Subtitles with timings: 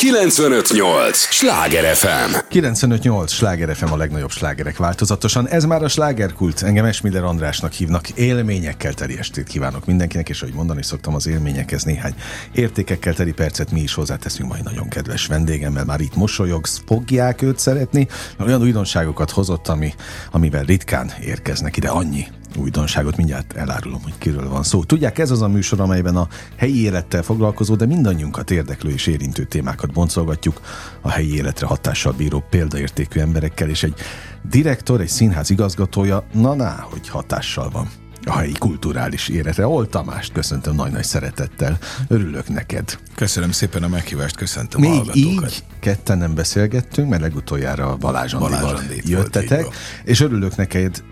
[0.00, 1.16] 958!
[1.16, 2.36] Sláger FM!
[2.48, 3.32] 958!
[3.32, 5.48] Sláger FM a legnagyobb slágerek változatosan.
[5.48, 6.62] Ez már a slágerkult.
[6.62, 8.08] Engem Esmiller Andrásnak hívnak.
[8.08, 12.14] Élményekkel teli estét kívánok mindenkinek, és ahogy mondani szoktam, az élményekhez néhány
[12.52, 15.84] értékekkel teli percet mi is hozzáteszünk majd nagyon kedves vendégemmel.
[15.84, 18.08] Már itt mosolyogsz, fogják őt szeretni.
[18.38, 19.94] Olyan újdonságokat hozott, ami,
[20.30, 21.88] amivel ritkán érkeznek ide.
[21.88, 22.26] Annyi
[22.56, 24.84] újdonságot mindjárt elárulom, hogy kiről van szó.
[24.84, 29.44] Tudják, ez az a műsor, amelyben a helyi élettel foglalkozó, de mindannyiunkat érdeklő és érintő
[29.44, 30.60] témákat boncolgatjuk
[31.00, 33.94] a helyi életre hatással bíró példaértékű emberekkel, és egy
[34.42, 39.66] direktor, egy színház igazgatója, na-na, hogy hatással van a helyi kulturális életre.
[39.66, 41.78] Ol Tamást köszöntöm nagy-nagy szeretettel.
[42.08, 42.98] Örülök neked.
[43.14, 48.60] Köszönöm szépen a meghívást, köszöntöm Még a így ketten nem beszélgettünk, mert legutoljára Balázs Andival
[48.60, 49.74] Balázs jöttetek, volt,
[50.04, 51.02] és örülök neked,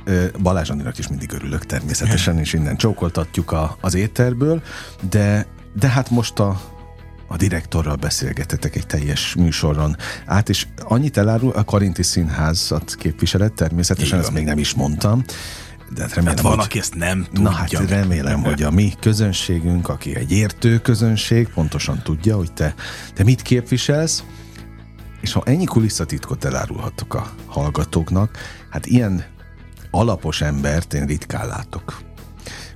[0.42, 4.62] Balázs Andinak is mindig örülök természetesen, és innen csókoltatjuk a, az éterből,
[5.10, 6.60] de, de hát most a,
[7.26, 14.18] a direktorral beszélgetetek egy teljes műsoron át, és annyit elárul, a Karinti Színházat képviselet, természetesen
[14.18, 15.24] ezt még nem is mondtam,
[15.94, 16.64] de hát remélem, Hát van, hogy...
[16.64, 17.42] aki ezt nem tudja.
[17.42, 22.74] Na hát remélem, hogy a mi közönségünk, aki egy értő közönség, pontosan tudja, hogy te,
[23.14, 24.24] te mit képviselsz,
[25.20, 28.38] és ha ennyi kulisszatitkot elárulhatok a hallgatóknak,
[28.70, 29.24] hát ilyen
[29.90, 32.07] alapos embert én ritkán látok.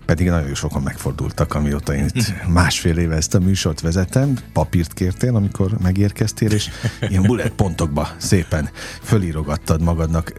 [0.06, 4.36] Pedig nagyon sokan megfordultak, amióta én itt másfél éve ezt a műsort vezetem.
[4.52, 6.68] Papírt kértél, amikor megérkeztél, és
[7.08, 8.68] ilyen bullet pontokba szépen
[9.02, 10.32] fölírogattad magadnak.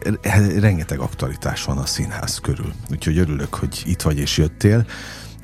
[0.59, 2.73] Rengeteg aktualitás van a színház körül.
[2.91, 4.86] Úgyhogy örülök, hogy itt vagy és jöttél.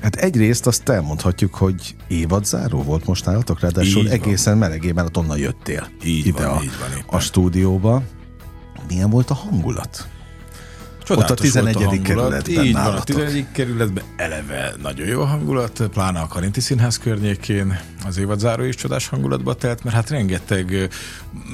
[0.02, 4.20] Hát egyrészt azt elmondhatjuk, hogy évadzáró volt most nálatok, ráadásul Így van.
[4.20, 7.04] egészen melegében, hát onnan jöttél Így ide van, a, így van éppen.
[7.06, 8.02] a stúdióba.
[8.88, 10.08] Milyen volt a hangulat?
[11.04, 11.74] Csodálatos Ott a 11.
[11.74, 12.42] volt hangulat.
[12.42, 13.04] kerületben Így van, a nálatok.
[13.04, 13.46] 11.
[13.52, 19.08] kerületben eleve nagyon jó a hangulat, pláne a Karinti Színház környékén az évadzáró is csodás
[19.08, 20.88] hangulatba telt, mert hát rengeteg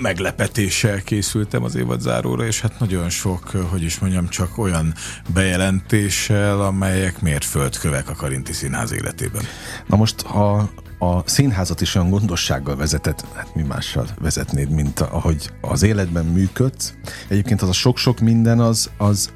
[0.02, 4.94] meglepetéssel készültem az évadzáróra, és hát nagyon sok, hogy is mondjam, csak olyan
[5.34, 9.42] bejelentéssel, amelyek mérföldkövek a Karinti Színház életében.
[9.86, 15.50] Na most, ha a színházat is olyan gondossággal vezetett, hát mi mással vezetnéd, mint ahogy
[15.60, 16.94] az életben működsz.
[17.28, 19.30] Egyébként az a sok-sok minden az az,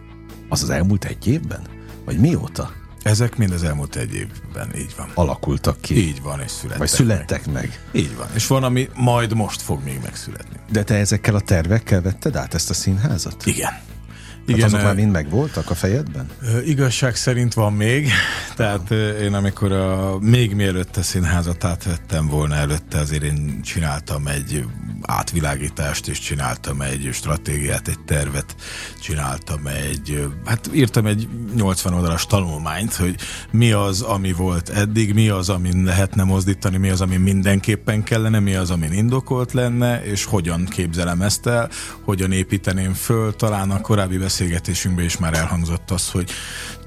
[0.51, 1.61] az, az elmúlt egy évben?
[2.05, 2.71] Vagy mióta
[3.03, 5.11] Ezek mind az elmúlt egy évben így van.
[5.15, 5.97] alakultak ki?
[5.97, 6.79] Így van, és születtek.
[6.79, 7.55] Vagy születtek meg.
[7.55, 7.81] meg.
[7.93, 8.27] Így van.
[8.35, 10.57] És van, ami majd most fog még megszületni.
[10.73, 13.47] De te ezekkel a tervekkel vetted át ezt a színházat?
[13.47, 13.73] Igen.
[14.51, 16.27] Igen, azok ö, már mind megvoltak a fejedben?
[16.65, 18.09] Igazság szerint van még,
[18.57, 18.91] tehát
[19.21, 24.65] én amikor a, még mielőtt a színházat átvettem volna előtte, azért én csináltam egy
[25.03, 28.55] átvilágítást, és csináltam egy stratégiát, egy tervet,
[29.03, 33.15] csináltam egy, hát írtam egy 80 oldalas tanulmányt, hogy
[33.51, 38.39] mi az, ami volt eddig, mi az, amin lehetne mozdítani, mi az, ami mindenképpen kellene,
[38.39, 41.71] mi az, amin indokolt lenne, és hogyan képzelem ezt el,
[42.05, 46.31] hogyan építeném föl, talán a korábbi beszélgetésünkben is már elhangzott az, hogy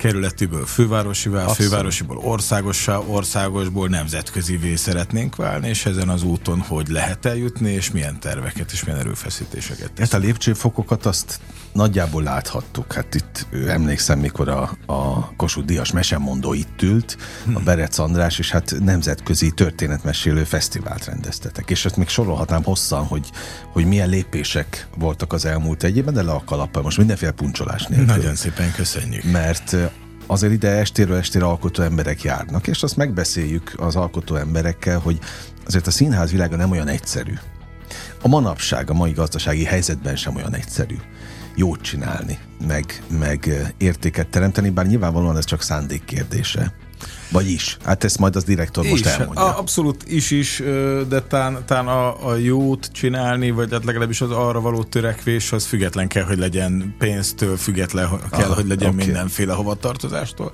[0.04, 1.56] kerületiből fővárosivá, Abszolút.
[1.56, 8.20] fővárosiból országossá, országosból nemzetközivé szeretnénk válni, és ezen az úton hogy lehet eljutni, és milyen
[8.20, 11.40] terveket és milyen erőfeszítéseket Ezt a lépcsőfokokat azt
[11.74, 12.94] nagyjából láthattuk.
[12.94, 17.18] Hát itt emlékszem, mikor a, a Kossuth Díjas mesemondó itt ült,
[17.54, 21.70] a Berec András, és hát nemzetközi történetmesélő fesztivált rendeztetek.
[21.70, 23.30] És ezt még sorolhatnám hosszan, hogy,
[23.72, 26.82] hogy milyen lépések voltak az elmúlt egy évben, de le a kalappal.
[26.82, 28.06] Most mindenféle puncsolás nélkül.
[28.06, 29.24] Nagyon szépen köszönjük.
[29.24, 29.76] Mert
[30.26, 35.20] azért ide estéről estére alkotó emberek járnak, és azt megbeszéljük az alkotó emberekkel, hogy
[35.66, 37.34] azért a színház világa nem olyan egyszerű.
[38.22, 40.96] A manapság, a mai gazdasági helyzetben sem olyan egyszerű
[41.56, 46.74] jót csinálni, meg, meg értéket teremteni, bár nyilvánvalóan ez csak szándék kérdése.
[47.32, 47.78] Vagy is.
[47.84, 49.44] Hát ezt majd az direktor most is, hát elmondja.
[49.44, 50.64] a, abszolút is is,
[51.10, 55.66] de tán, tán a, a jót csinálni, vagy hát legalábbis az arra való törekvés, az
[55.66, 59.06] független kell, hogy legyen pénztől, független kell, Ah, hogy legyen okay.
[59.06, 60.52] mindenféle hovatartozástól.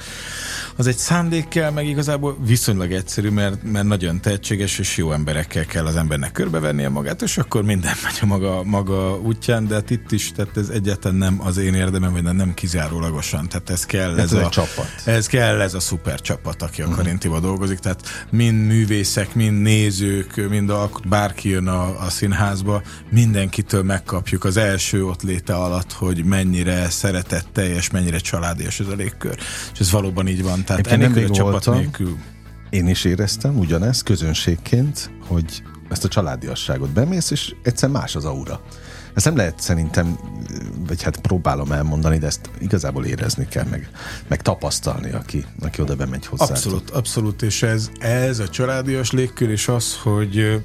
[0.80, 5.66] Az egy szándék kell, meg igazából viszonylag egyszerű, mert, mert nagyon tehetséges és jó emberekkel
[5.66, 9.90] kell az embernek körbevennie magát, és akkor minden megy a maga, maga útján, de hát
[9.90, 14.12] itt is, tehát ez egyáltalán nem az én érdemem, vagy nem, kizárólagosan, tehát ez kell
[14.12, 14.86] Ez ez, egy a csapat.
[15.06, 20.50] ez kell ez a szuper csapat, aki a Karintiba dolgozik, tehát mind művészek, mind nézők,
[20.50, 26.24] mind alkot, bárki jön a, a színházba, mindenkitől megkapjuk az első ott léte alatt, hogy
[26.24, 29.38] mennyire szeretetteljes, mennyire családias ez a légkör.
[29.74, 30.68] És ez valóban így van.
[30.70, 31.76] Tehát Egyébként enélkül a csapat voltam.
[31.76, 32.18] nélkül
[32.70, 38.62] Én is éreztem ugyanezt közönségként, hogy ezt a családiasságot bemész, és egyszer más az aura.
[39.14, 40.20] Ezt nem lehet szerintem,
[40.88, 43.90] vagy hát próbálom elmondani, de ezt igazából érezni kell, meg,
[44.28, 46.46] meg tapasztalni, aki, aki oda bemegy hozzá.
[46.46, 50.64] Abszolút, abszolút, és ez, ez a családias légkör, és az, hogy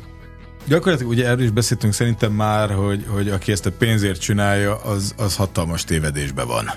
[0.66, 5.14] Gyakorlatilag ugye erről is beszéltünk szerintem már, hogy, hogy aki ezt a pénzért csinálja, az,
[5.16, 6.70] az hatalmas tévedésben van.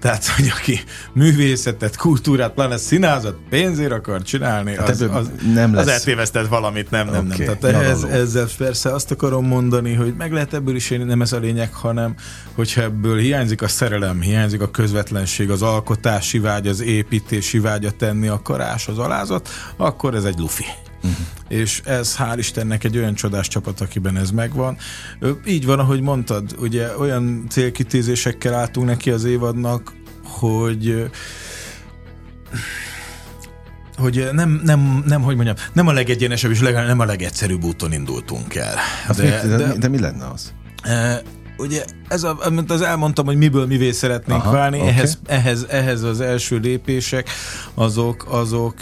[0.00, 0.80] Tehát, hogy aki
[1.12, 5.86] művészetet, kultúrát, pláne színázat pénzért akar csinálni, hát az, az, nem lesz.
[5.86, 7.46] az eltévesztett valamit, nem, nem, okay.
[7.46, 7.58] nem.
[7.58, 11.32] Tehát ez, ezzel persze azt akarom mondani, hogy meg lehet ebből is élni, nem ez
[11.32, 12.14] a lényeg, hanem
[12.54, 17.90] hogyha ebből hiányzik a szerelem, hiányzik a közvetlenség, az alkotási vágy, az építési vágy, a
[17.90, 20.64] tenni akarás, az alázat, akkor ez egy lufi.
[21.02, 21.26] Uh-huh.
[21.48, 24.76] És ez hál' Istennek egy olyan csodás csapat, akiben ez megvan.
[25.46, 29.92] Így van, ahogy mondtad, ugye olyan célkitézésekkel álltunk neki az évadnak,
[30.24, 31.10] hogy
[33.96, 37.92] hogy nem, nem, nem, hogy mondjam, nem a legegyenesebb és legalább nem a legegyszerűbb úton
[37.92, 38.74] indultunk el.
[39.16, 40.52] De, de, de, de mi lenne az?
[41.60, 44.88] Ugye ez a, amit az elmondtam, hogy miből mivé szeretnénk Aha, válni, okay.
[44.88, 47.30] ehhez, ehhez, ehhez az első lépések,
[47.74, 48.80] azok, azok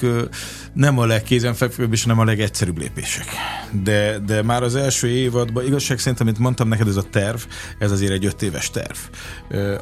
[0.72, 3.26] nem a legkézenfekvőbb és nem a legegyszerűbb lépések.
[3.82, 7.38] De, de már az első évadban, igazság szerint, amit mondtam neked, ez a terv,
[7.78, 8.96] ez azért egy öt éves terv.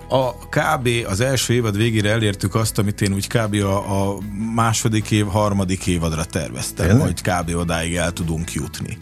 [0.08, 0.88] A kb.
[1.08, 3.54] az első évad végére elértük azt, amit én úgy kb.
[3.54, 4.18] a, a
[4.54, 7.06] második év, harmadik évadra terveztem, Tényleg?
[7.06, 7.56] hogy kb.
[7.56, 8.98] odáig el tudunk jutni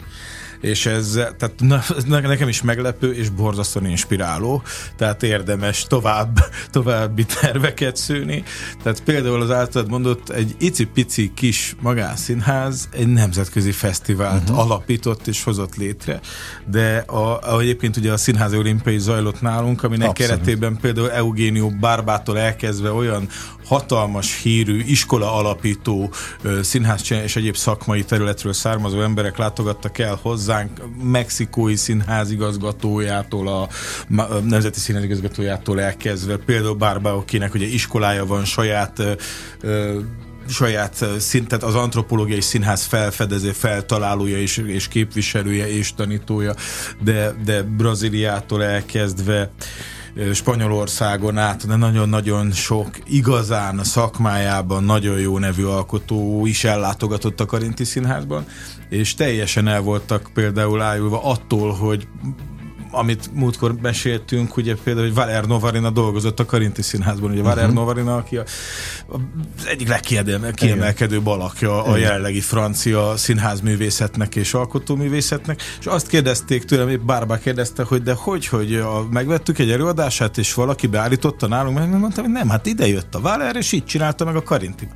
[0.65, 4.61] és ez, tehát na, nekem is meglepő és borzasztóan inspiráló,
[4.97, 6.39] tehát érdemes tovább,
[6.71, 8.43] további terveket szőni.
[8.83, 14.59] Tehát például az általad mondott egy icipici kis magánszínház egy nemzetközi fesztivált uh-huh.
[14.59, 16.19] alapított és hozott létre,
[16.65, 20.31] de a, a, egyébként ugye a Színház Olimpiai zajlott nálunk, aminek Abszolút.
[20.31, 23.27] keretében például Eugenio Bárbától elkezdve olyan
[23.65, 26.11] hatalmas hírű iskola alapító
[26.61, 33.67] színház és egyéb szakmai területről származó emberek látogattak el hozzánk, mexikói színház igazgatójától, a
[34.43, 39.01] Nemzeti Színház igazgatójától elkezdve, például Bárbá, akinek ugye iskolája van, saját
[40.47, 46.53] saját szintet, az antropológiai színház felfedező, feltalálója és, és képviselője és tanítója,
[47.03, 49.51] de, de Brazíliától elkezdve
[50.33, 57.45] Spanyolországon át, de nagyon-nagyon sok igazán a szakmájában nagyon jó nevű alkotó is ellátogatott a
[57.45, 58.45] Karinti Színházban,
[58.89, 62.07] és teljesen el voltak például ájulva attól, hogy
[62.97, 67.55] amit múltkor meséltünk, ugye például, hogy Valer Novarina dolgozott a Karinti Színházban, ugye uh-huh.
[67.55, 68.43] Valer Novarina, aki a,
[69.07, 77.01] az egyik legkiemelkedőbb alakja a jelenlegi francia színházművészetnek és alkotóművészetnek, és azt kérdezték tőlem, épp
[77.01, 81.99] Bárbá kérdezte, hogy de hogy, hogy a, megvettük egy előadását, és valaki beállította nálunk, meg
[81.99, 84.87] mondtam, hogy nem, hát ide jött a Valer, és így csinálta meg a Karinti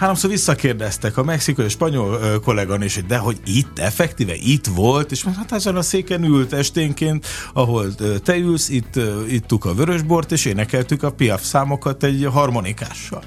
[0.00, 5.24] háromszor visszakérdeztek a mexikai spanyol kollégan is, hogy de hogy itt, effektíve itt volt, és
[5.24, 11.02] hát ezen a széken ült esténként, ahol te ülsz, itt ittuk a vörösbort, és énekeltük
[11.02, 13.22] a piaf számokat egy harmonikással.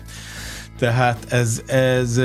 [0.77, 2.21] Tehát ez, ez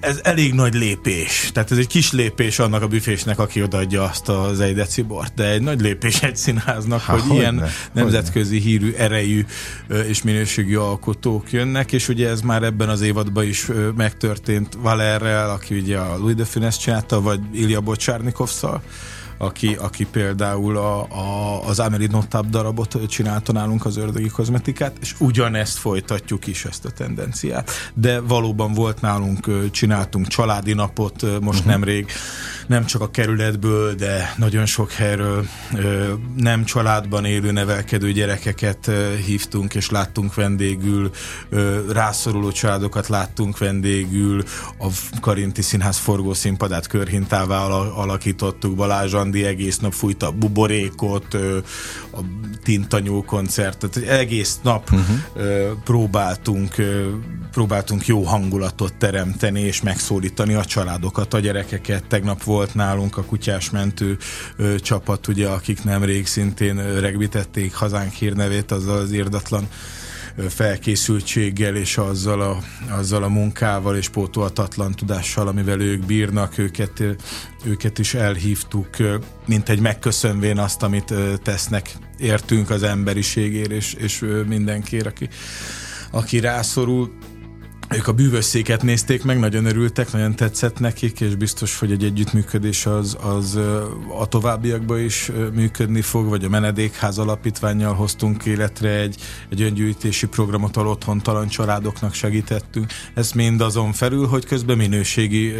[0.00, 1.50] ez elég nagy lépés.
[1.52, 5.50] Tehát ez egy kis lépés annak a büfésnek, aki odaadja azt az egy decibort, de
[5.50, 8.62] egy nagy lépés egy színháznak, Há, hogy, hogy ilyen ne, nemzetközi ne.
[8.62, 9.44] hírű, erejű
[10.06, 13.66] és minőségű alkotók jönnek, és ugye ez már ebben az évadban is
[13.96, 18.82] megtörtént Valerrel, aki ugye a Louis de Funès csinálta, vagy Ilya Bocsárnikovszal
[19.42, 25.14] aki, aki például a, a, az Amelie Notab darabot csinálta nálunk az ördögi kozmetikát, és
[25.18, 27.70] ugyanezt folytatjuk is, ezt a tendenciát.
[27.94, 31.72] De valóban volt nálunk, csináltunk családi napot most uh-huh.
[31.72, 32.06] nemrég,
[32.70, 35.46] nem csak a kerületből, de nagyon sok helyről
[36.36, 38.90] nem családban élő nevelkedő gyerekeket
[39.26, 41.10] hívtunk, és láttunk vendégül,
[41.92, 44.44] rászoruló családokat láttunk vendégül,
[44.78, 44.86] a
[45.20, 47.58] Karinti Színház forgószínpadát körhintává
[47.94, 51.34] alakítottuk, Balázs Andi egész nap fújta a buborékot,
[52.12, 52.20] a
[52.62, 55.16] Tintanyú koncertet, egész nap uh-huh.
[55.84, 56.74] próbáltunk,
[57.50, 62.04] próbáltunk jó hangulatot teremteni, és megszólítani a családokat, a gyerekeket.
[62.04, 64.16] Tegnap volt nálunk a kutyás mentő
[64.78, 69.68] csapat, ugye, akik nemrég szintén regbitették hazánk hírnevét, azzal az érdatlan
[70.48, 72.58] felkészültséggel és azzal a,
[72.90, 77.02] azzal a munkával és pótolhatatlan tudással, amivel ők bírnak, őket,
[77.64, 78.88] őket is elhívtuk,
[79.46, 85.28] mint egy megköszönvén azt, amit tesznek, értünk az emberiségért és, és mindenkiért, aki,
[86.10, 87.12] aki rászorul
[87.96, 92.86] ők a bűvösszéket nézték meg, nagyon örültek, nagyon tetszett nekik, és biztos, hogy egy együttműködés
[92.86, 93.58] az, az
[94.18, 99.16] a továbbiakban is működni fog, vagy a menedékház alapítványjal hoztunk életre egy,
[99.48, 102.92] egy öngyűjtési programot, ahol otthontalan családoknak segítettünk.
[103.14, 105.54] Ez mind azon felül, hogy közben minőségi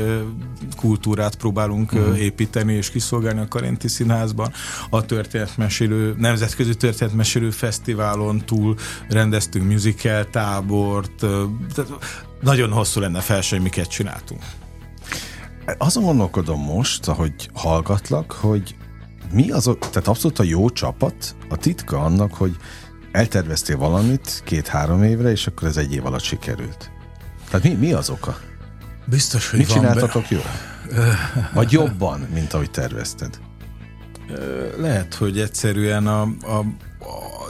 [0.76, 2.20] kultúrát próbálunk uh-huh.
[2.20, 4.52] építeni és kiszolgálni a Karinti Színházban.
[4.90, 8.76] A történetmesélő, nemzetközi történetmesélő fesztiválon túl
[9.08, 11.26] rendeztünk musical tábort,
[12.40, 14.42] nagyon hosszú lenne fel, hogy miket csináltunk.
[15.78, 18.74] Azon gondolkodom most, ahogy hallgatlak, hogy
[19.32, 22.56] mi azok, tehát abszolút a jó csapat, a titka annak, hogy
[23.12, 26.90] elterveztél valamit két-három évre, és akkor ez egy év alatt sikerült.
[27.50, 28.38] Tehát mi, mi az oka?
[29.04, 30.28] Biztos, hogy Mit van csináltatok be...
[30.30, 30.44] jól?
[31.54, 33.38] Vagy jobban, mint ahogy tervezted?
[34.78, 36.64] Lehet, hogy egyszerűen a, a, a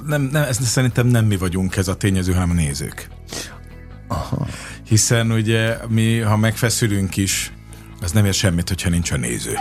[0.06, 3.09] nem, nem, ezt szerintem nem mi vagyunk ez a tényező, hanem a nézők.
[4.09, 4.47] Aha.
[4.90, 7.52] Hiszen ugye mi, ha megfeszülünk is,
[8.00, 9.59] az nem ér semmit, hogyha nincs a néző.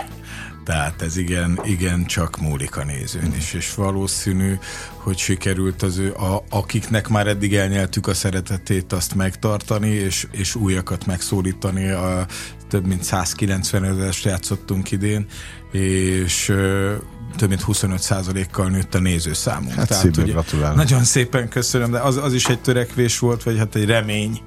[0.64, 4.58] Tehát ez igen, igen csak múlik a nézőn is, és valószínű,
[4.94, 10.54] hogy sikerült az ő, a, akiknek már eddig elnyeltük a szeretetét, azt megtartani, és, és
[10.54, 11.88] újakat megszólítani.
[11.88, 12.26] A,
[12.68, 15.26] több mint 190 ezerest játszottunk idén,
[15.72, 16.94] és ö,
[17.36, 19.74] több mint 25%-kal nőtt a nézőszámunk.
[19.74, 20.32] Hát Tehát, ugye,
[20.74, 24.40] Nagyon szépen köszönöm, de az, az is egy törekvés volt, vagy hát egy remény,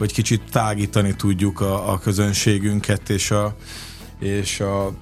[0.00, 3.56] hogy kicsit tágítani tudjuk a, a közönségünket, és a,
[4.18, 4.92] és a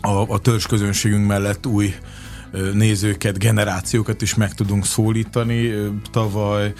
[0.00, 1.94] a, a törzs közönségünk mellett új
[2.72, 5.72] nézőket, generációkat is meg tudunk szólítani.
[6.10, 6.72] Tavaly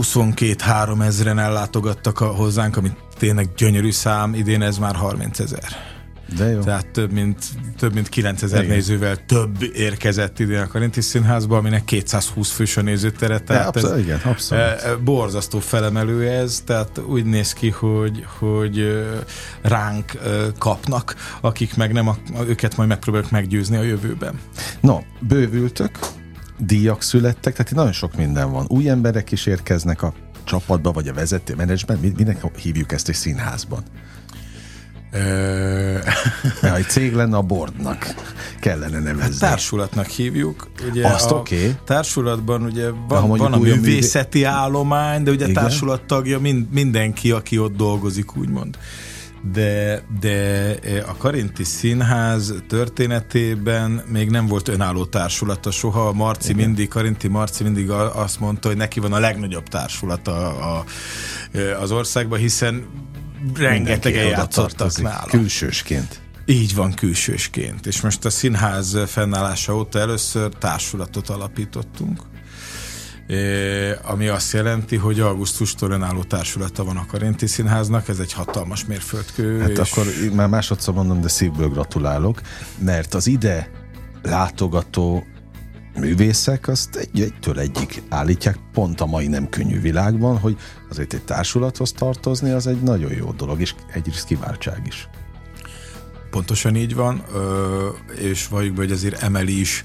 [0.00, 5.85] 22-3 ezeren ellátogattak a, hozzánk, ami tényleg gyönyörű szám, idén ez már 30 ezer.
[6.34, 6.60] De jó.
[6.60, 7.44] Tehát több mint,
[7.76, 8.74] több mint 9000 igen.
[8.74, 13.38] nézővel több érkezett idén a Karinti Színházba, aminek 220 fős a nézőtere.
[13.38, 14.64] Tehát abszolút, ez igen, abszolút.
[14.64, 19.04] E, e, borzasztó felemelő ez, tehát úgy néz ki, hogy, hogy
[19.62, 20.12] ránk
[20.58, 22.16] kapnak, akik meg nem, a,
[22.46, 24.40] őket majd megpróbáljuk meggyőzni a jövőben.
[24.80, 25.98] No, bővültök,
[26.58, 28.64] díjak születtek, tehát itt nagyon sok minden van.
[28.68, 30.14] Új emberek is érkeznek a
[30.44, 33.82] csapatba, vagy a vezető menedzsment, minek hívjuk ezt egy színházban?
[36.62, 38.14] Ja, egy cég lenne a bordnak
[38.60, 39.22] kellene nevezni.
[39.22, 40.68] Hát társulatnak hívjuk.
[40.90, 41.56] Ugye Azt oké.
[41.56, 41.76] Okay.
[41.84, 44.50] Társulatban ugye van, van a művészeti művé...
[44.50, 45.62] állomány, de ugye Igen?
[45.62, 48.78] társulat tagja mind, mindenki, aki ott dolgozik, úgymond
[49.52, 56.12] de, de e, a Karinti Színház történetében még nem volt önálló társulata soha.
[56.12, 56.66] Marci Igen.
[56.66, 60.84] mindig, Karinti Marci mindig azt mondta, hogy neki van a legnagyobb társulata a,
[61.52, 62.86] e, az országban, hiszen
[63.54, 65.24] rengetegen játszottak nála.
[65.26, 66.20] Külsősként.
[66.44, 67.86] Így van, külsősként.
[67.86, 72.20] És most a színház fennállása óta először társulatot alapítottunk,
[74.02, 79.60] ami azt jelenti, hogy augusztustól önálló társulata van a Karinti Színháznak, ez egy hatalmas mérföldkő.
[79.60, 79.78] Hát és...
[79.78, 82.40] akkor már másodszor mondom, de szívből gratulálok,
[82.78, 83.70] mert az ide
[84.22, 85.26] látogató
[85.98, 90.56] művészek azt egy, egytől egyik állítják, pont a mai nem könnyű világban, hogy
[90.90, 95.08] azért egy társulathoz tartozni az egy nagyon jó dolog, és egy kiváltság is.
[96.30, 97.24] Pontosan így van,
[98.18, 99.84] és valljuk be, hogy azért emeli is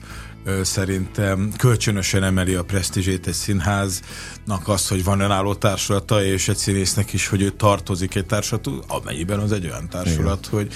[0.62, 7.14] szerintem kölcsönösen emeli a presztízsét egy színháznak az, hogy van önálló társulata, és egy színésznek
[7.14, 10.74] is, hogy ő tartozik egy társulat, amennyiben az egy olyan társulat, hogy,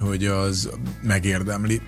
[0.00, 0.70] hogy az
[1.02, 1.80] megérdemli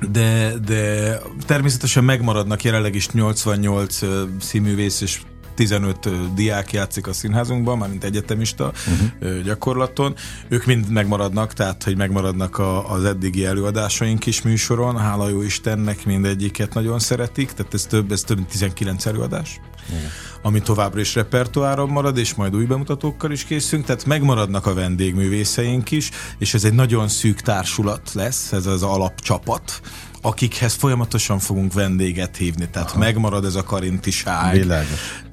[0.00, 1.12] de, de
[1.46, 3.98] természetesen megmaradnak jelenleg is 88
[4.40, 5.20] színművész és
[5.56, 8.72] 15 diák játszik a színházunkban, mármint egyetemista
[9.20, 9.42] uh-huh.
[9.42, 10.14] gyakorlaton.
[10.48, 14.98] Ők mind megmaradnak, tehát hogy megmaradnak a, az eddigi előadásaink is műsoron.
[14.98, 19.60] Hála jó Istennek mindegyiket nagyon szeretik, tehát ez több, ez több mint 19 előadás.
[19.88, 20.10] Igen.
[20.42, 25.90] ami továbbra is repertoáron marad, és majd új bemutatókkal is készülünk, tehát megmaradnak a vendégművészeink
[25.90, 29.80] is, és ez egy nagyon szűk társulat lesz, ez az alapcsapat,
[30.26, 32.98] akikhez folyamatosan fogunk vendéget hívni, tehát Aha.
[32.98, 34.54] megmarad ez a karintiság.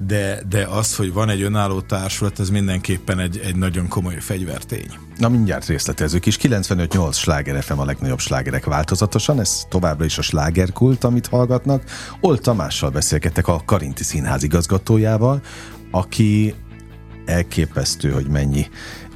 [0.06, 4.90] De, de az, hogy van egy önálló társulat, ez mindenképpen egy, egy nagyon komoly fegyvertény.
[5.16, 6.38] Na mindjárt részletezők is.
[6.42, 11.82] 95-8 sláger FM a legnagyobb slágerek változatosan, ez továbbra is a slágerkult, amit hallgatnak.
[12.20, 15.40] Ol Tamással beszélgettek a Karinti Színház igazgatójával,
[15.90, 16.54] aki
[17.26, 18.66] elképesztő, hogy mennyi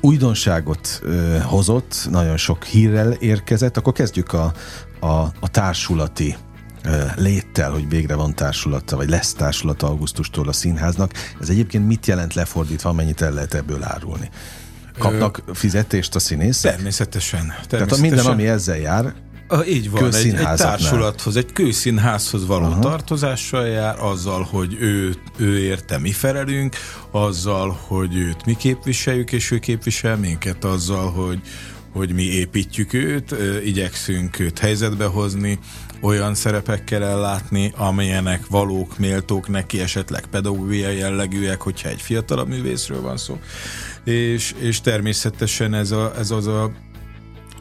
[0.01, 4.53] újdonságot ö, hozott, nagyon sok hírrel érkezett, akkor kezdjük a,
[5.01, 6.37] a, a társulati
[6.85, 11.13] ö, léttel, hogy végre van társulata, vagy lesz társulata augusztustól a színháznak.
[11.41, 14.31] Ez egyébként mit jelent lefordítva, mennyit el lehet ebből árulni?
[14.99, 16.75] Kapnak fizetést a színészek?
[16.75, 17.41] Természetesen.
[17.41, 17.87] természetesen.
[17.87, 19.15] Tehát minden, ami ezzel jár,
[19.51, 22.81] a, így van, egy, egy társulathoz, egy kőszínházhoz való Aha.
[22.81, 26.77] tartozással jár, azzal, hogy ő, ő érte mi felelünk,
[27.11, 31.41] azzal, hogy őt mi képviseljük, és ő képvisel minket, azzal, hogy,
[31.99, 35.59] hogy mi építjük őt, igyekszünk őt helyzetbe hozni,
[36.01, 43.17] olyan szerepekkel ellátni, amilyenek valók, méltók neki, esetleg pedagógiai jellegűek, hogyha egy fiatalabb művészről van
[43.17, 43.39] szó.
[44.05, 46.71] És, és természetesen ez, a, ez az a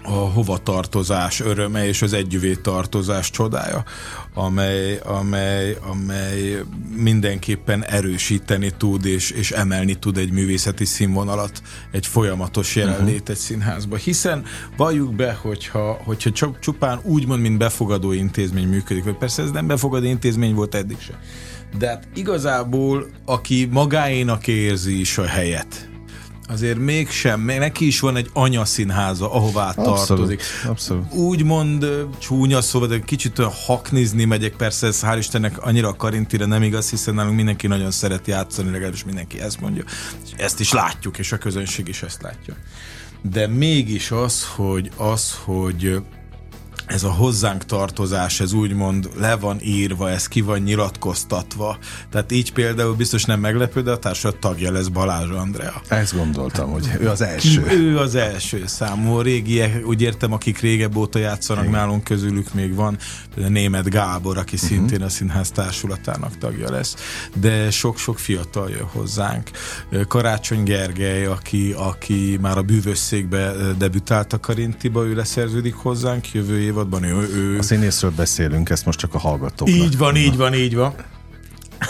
[0.08, 3.84] a hovatartozás öröme és az együvé tartozás csodája,
[4.34, 6.64] amely, amely, amely
[6.96, 11.62] mindenképpen erősíteni tud és, és emelni tud egy művészeti színvonalat,
[11.92, 13.30] egy folyamatos jelenlét uh-huh.
[13.30, 13.96] egy színházba.
[13.96, 14.44] Hiszen
[14.78, 19.68] valljuk be, hogyha, hogyha csak csupán úgymond, mint befogadó intézmény működik, vagy persze ez nem
[19.68, 21.20] befogadó intézmény volt eddig se.
[21.78, 25.90] De hát igazából, aki magáénak érzi is a helyet,
[26.48, 30.42] azért mégsem, neki is van egy anyaszínháza, ahová abszolút, tartozik.
[30.66, 31.14] Abszolút.
[31.14, 31.88] Úgymond
[32.18, 36.64] csúnya szóval, de kicsit olyan haknizni megyek, persze ez hál' Istennek annyira a karintire nem
[36.64, 39.84] igaz, hiszen nálunk mindenki nagyon szeret játszani, legalábbis mindenki ezt mondja.
[40.38, 42.54] Ezt is látjuk, és a közönség is ezt látja.
[43.22, 46.02] De mégis az, hogy az, hogy
[46.88, 51.78] ez a hozzánk tartozás, ez úgymond le van írva, ez ki van nyilatkoztatva.
[52.10, 55.82] Tehát így például biztos nem meglepő, de a társadalom tagja lesz Balázs Andrea.
[55.88, 57.64] Ezt gondoltam, hogy ő az első.
[57.64, 59.16] Ki, ő az első számú.
[59.16, 61.76] A régiek, úgy értem, akik régebb óta játszanak Igen.
[61.76, 62.98] nálunk, közülük még van
[63.36, 64.70] a német Gábor, aki uh-huh.
[64.70, 66.96] szintén a színház társulatának tagja lesz.
[67.36, 69.50] De sok-sok fiatal jön hozzánk.
[70.08, 76.77] Karácsony Gergely, aki, aki már a bűvösszékbe debütált a Karintiba, ő leszerződik hozzánk jövő év
[76.78, 77.58] évadban ő, ő...
[77.58, 79.78] A színészről beszélünk, ezt most csak a hallgatóknak.
[79.78, 80.94] Így van, így van, így van.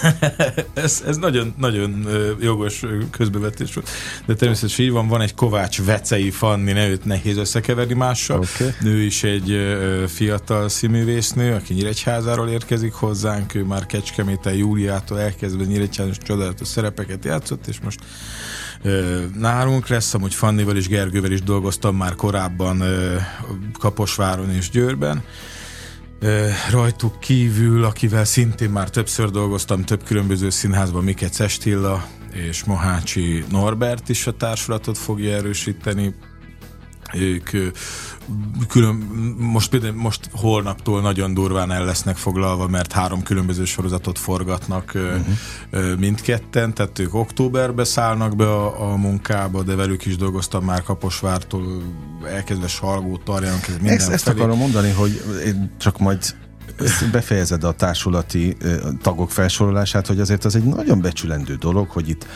[0.74, 2.08] ez, ez nagyon, nagyon
[2.40, 3.90] jogos közbevetés volt.
[4.26, 8.38] De természetesen így van, van egy Kovács Vecei Fanni, ne őt nehéz összekeverni mással.
[8.38, 8.74] Okay.
[8.80, 9.78] Nő is egy
[10.08, 17.68] fiatal színművésznő, aki Nyíregyházáról érkezik hozzánk, ő már Kecskeméten Júliától elkezdve Nyíregyházas csodálatos szerepeket játszott,
[17.68, 18.00] és most
[19.38, 22.84] nálunk lesz, amúgy Fannival és Gergővel is dolgoztam már korábban
[23.80, 25.24] Kaposváron és Győrben.
[26.72, 34.10] Rajtuk kívül, akivel szintén már többször dolgoztam, több különböző színházban, Miket Cestilla és Mohácsi Norbert
[34.10, 36.14] is a társulatot fogja erősíteni.
[37.14, 37.50] Ők
[38.68, 38.96] külön,
[39.38, 45.98] most például most holnaptól nagyon durván el lesznek foglalva, mert három különböző sorozatot forgatnak uh-huh.
[46.00, 51.82] mindketten, tehát ők októberbe szállnak be a, a munkába, de velük is dolgoztam már Kaposvártól
[52.26, 56.36] elkezdve Salgó, Tarján, minden Ezt, ezt akarom mondani, hogy én csak majd
[57.12, 58.58] befejezed a társulati
[59.02, 62.28] tagok felsorolását, hogy azért az egy nagyon becsülendő dolog, hogy itt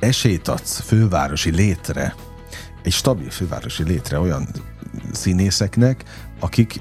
[0.00, 2.14] esélyt adsz fővárosi létre,
[2.84, 4.48] egy stabil fővárosi létre olyan
[5.12, 6.04] színészeknek,
[6.40, 6.80] akik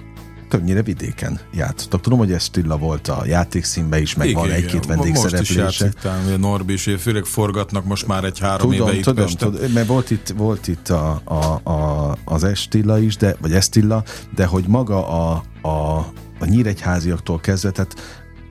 [0.49, 2.01] többnyire vidéken játszottak.
[2.01, 5.63] Tudom, hogy ez Stilla volt a játékszínbe is, meg igen, van egy-két vendégszereplése.
[5.63, 9.03] Most is játszik, a Norbi is, főleg forgatnak most már egy három tudom, éve itt
[9.03, 13.53] tudom, tudom, mert volt itt, volt itt a, a, a, az Estilla is, de, vagy
[13.53, 14.03] Estilla,
[14.35, 15.97] de hogy maga a, a,
[16.39, 17.95] a nyíregyháziaktól kezdve, tehát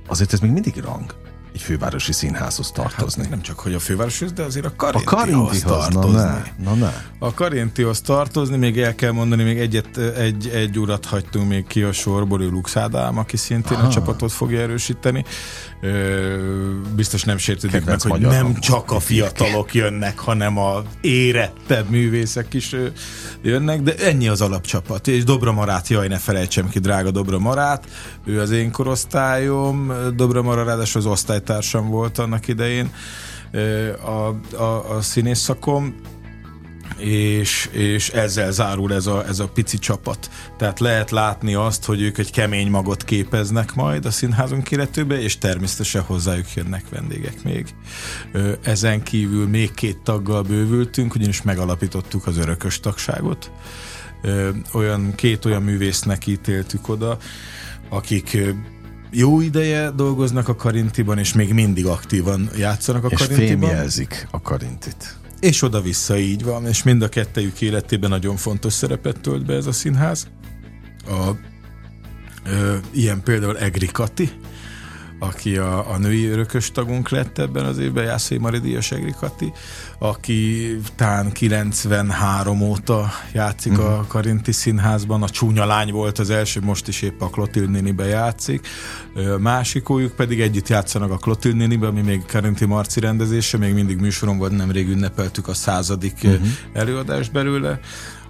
[0.08, 1.21] azért ez még mindig rang
[1.54, 3.22] egy fővárosi színházhoz tartozni.
[3.22, 6.10] Hát nem csak, hogy a fővároshoz, de azért a Karintihoz, a Karintihoz tartozni.
[6.12, 6.92] Na, ne, na, ne.
[7.18, 11.82] A Karintihoz tartozni, még el kell mondani, még egyet, egy, egy urat hagytunk még ki
[11.82, 13.86] a sorból, ő Lux Ádám, aki szintén Aha.
[13.86, 15.24] a csapatot fogja erősíteni.
[16.95, 22.55] Biztos nem sértődik Kedvenc meg, hogy nem csak a fiatalok jönnek, hanem a érettebb művészek
[22.55, 22.75] is
[23.42, 25.09] jönnek, de ennyi az alapcsapat.
[25.09, 27.85] És Dobra Marát, jaj, ne felejtsem ki, drága Dobra Marát,
[28.25, 32.90] ő az én korosztályom, Dobra Mara ráadásul az osztálytársam volt annak idején
[34.05, 35.95] a, a, a színész szakom,
[36.96, 40.31] és, és ezzel zárul ez a, ez a pici csapat.
[40.57, 45.38] Tehát lehet látni azt, hogy ők egy kemény magot képeznek majd a színházunk életőbe, és
[45.38, 47.74] természetesen hozzájuk jönnek vendégek még.
[48.62, 53.50] Ezen kívül még két taggal bővültünk, ugyanis megalapítottuk az örökös tagságot.
[54.72, 57.18] Olyan, két olyan művésznek ítéltük oda,
[57.88, 58.38] akik
[59.11, 63.62] jó ideje dolgoznak a Karintiban, és még mindig aktívan játszanak a és Karintiban.
[63.62, 65.21] És fémjelzik a Karintit.
[65.42, 69.66] És oda-vissza így van, és mind a kettejük életében nagyon fontos szerepet tölt be ez
[69.66, 70.28] a színház.
[71.07, 71.31] A,
[72.44, 74.31] ö, ilyen például Egri Kati,
[75.22, 79.52] aki a, a női örökös tagunk lett ebben az évben, Jászai Maridias Egrikati,
[79.98, 83.92] aki tán 93 óta játszik uh-huh.
[83.92, 84.08] a mhm.
[84.08, 88.66] Karinti Színházban, a Csúnya Lány volt az első, most is épp a Klotil nénibe játszik,
[89.38, 94.38] másikójuk pedig együtt játszanak a Klotil nénibe, ami még Karinti Marci rendezése, még mindig műsoron
[94.38, 96.46] volt, nemrég ünnepeltük a századik uh-huh.
[96.72, 97.80] előadást belőle,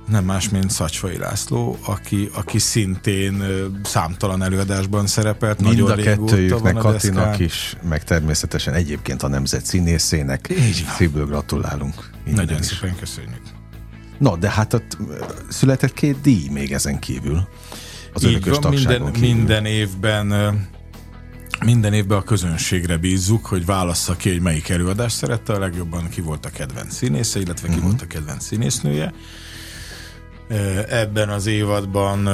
[0.09, 3.43] nem más, mint Szacsvai László, aki, aki szintén
[3.85, 5.61] számtalan előadásban szerepelt.
[5.61, 10.53] Mind nagyon a kettőjüknek, Katinak is, meg természetesen egyébként a nemzet színészének.
[10.97, 12.11] Szívből gratulálunk.
[12.25, 12.67] Nagyon is.
[12.67, 13.43] szépen köszönjük.
[14.19, 14.97] Na, de hát ott
[15.49, 17.49] született két díj még ezen kívül.
[18.13, 19.35] Az Így van, minden, kívül.
[19.35, 20.27] minden évben
[21.65, 26.21] minden évben a közönségre bízzuk, hogy válassza ki, hogy melyik előadást szerette a legjobban, ki
[26.21, 27.89] volt a kedvenc színésze, illetve ki uh-huh.
[27.89, 29.13] volt a kedvenc színésznője
[30.89, 32.29] Ebben az évadban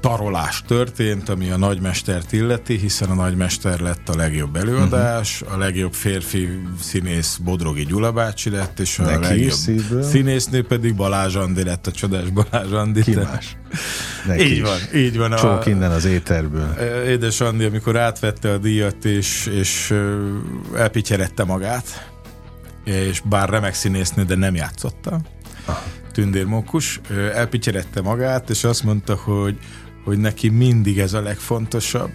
[0.00, 5.56] tarolás történt, ami a nagymestert illeti, hiszen a nagymester lett a legjobb előadás, uh-huh.
[5.56, 6.48] a legjobb férfi
[6.80, 11.92] színész Bodrogi Gyula bácsi lett, és a Neki legjobb színésznő pedig Balázs Andi lett, a
[11.92, 13.02] csodás Balázs Andi.
[13.02, 13.56] Ki más?
[14.26, 15.36] Neki így van, így van.
[15.36, 16.72] Csók innen az éterből.
[17.06, 19.94] Édes Andi, amikor átvette a díjat, és, és
[20.76, 22.10] elpityerette magát,
[22.84, 25.20] és bár remek színésznő, de nem játszotta.
[25.64, 25.82] Aha.
[26.14, 27.00] Tündér Mókus,
[27.34, 29.58] elpityerette magát, és azt mondta, hogy,
[30.04, 32.12] hogy neki mindig ez a legfontosabb,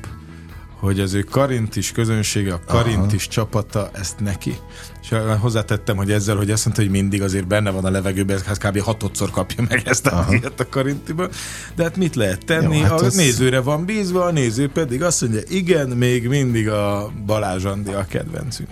[0.80, 3.32] hogy az ő karintis közönsége, a karintis Aha.
[3.32, 4.56] csapata ezt neki.
[5.02, 8.58] És hozzátettem, hogy ezzel, hogy azt mondta, hogy mindig azért benne van a levegőben, ez
[8.58, 8.80] kb.
[8.80, 11.30] hatodszor kapja meg ezt a díjat a karintiba.
[11.76, 12.78] De hát mit lehet tenni?
[12.78, 13.16] Jó, hát a ez...
[13.16, 18.06] nézőre van bízva, a néző pedig azt mondja, igen, még mindig a Balázs Andi a
[18.06, 18.70] kedvencünk.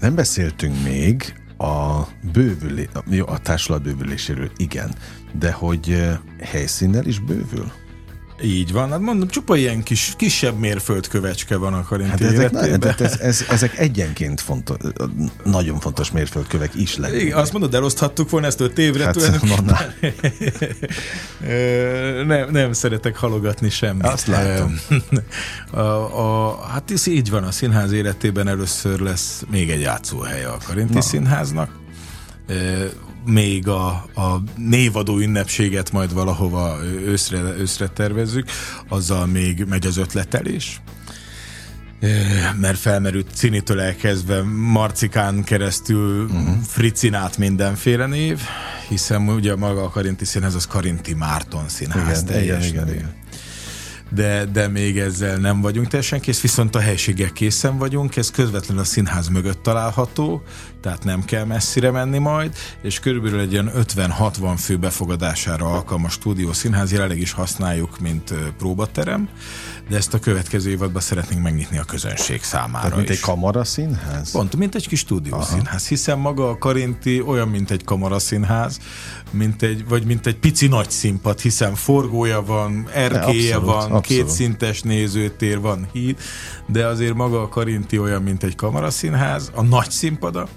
[0.00, 2.88] Nem beszéltünk még a bővülé,
[3.26, 4.94] a társulat bővüléséről, igen,
[5.38, 6.08] de hogy
[6.40, 7.72] helyszínnel is bővül?
[8.42, 12.76] Így van, hát mondom, csupa ilyen kis, kisebb mérföldkövecske van a karinti hát ezek, na,
[12.76, 14.76] de ez, ez, ezek egyenként fontos,
[15.44, 17.22] nagyon fontos mérföldkövek is lennének.
[17.22, 19.04] Igen, azt mondod, eloszthattuk volna ezt öt évre.
[19.04, 19.16] Hát,
[22.26, 24.06] nem, nem szeretek halogatni semmit.
[24.06, 24.80] Azt látom.
[25.70, 30.56] a, a, hát ez így van, a színház életében először lesz még egy játszóhely a
[30.66, 31.00] Karinti Na.
[31.00, 31.70] Színháznak
[33.28, 38.48] még a, a névadó ünnepséget majd valahova őszre, őszre tervezzük,
[38.88, 40.80] azzal még megy az ötletelés.
[42.60, 46.56] Mert felmerült Cinitől elkezdve Marcikán keresztül uh-huh.
[46.66, 48.40] Fricinát mindenféle név,
[48.88, 53.26] hiszen ugye maga a Karinti Színház az Karinti Márton Színház igen, igen, igen, igen
[54.08, 58.82] de, de még ezzel nem vagyunk teljesen kész, viszont a helységek készen vagyunk, ez közvetlenül
[58.82, 60.42] a színház mögött található,
[60.80, 66.52] tehát nem kell messzire menni majd, és körülbelül egy ilyen 50-60 fő befogadására alkalmas stúdió
[66.52, 69.28] színház jelenleg is használjuk, mint próbaterem,
[69.88, 73.16] de ezt a következő évadban szeretnénk megnyitni a közönség számára Tehát mint is.
[73.16, 74.30] egy kamaraszínház?
[74.30, 78.78] Pont, mint egy kis stúdiószínház, hiszen maga a Karinti olyan, mint egy kamaraszínház,
[79.30, 84.04] mint egy, vagy mint egy pici nagy színpad, hiszen forgója van, erkéje abszolút, van, abszolút.
[84.06, 86.18] kétszintes nézőtér van, híd,
[86.66, 90.48] de azért maga a Karinti olyan, mint egy kamaraszínház, a nagy színpada,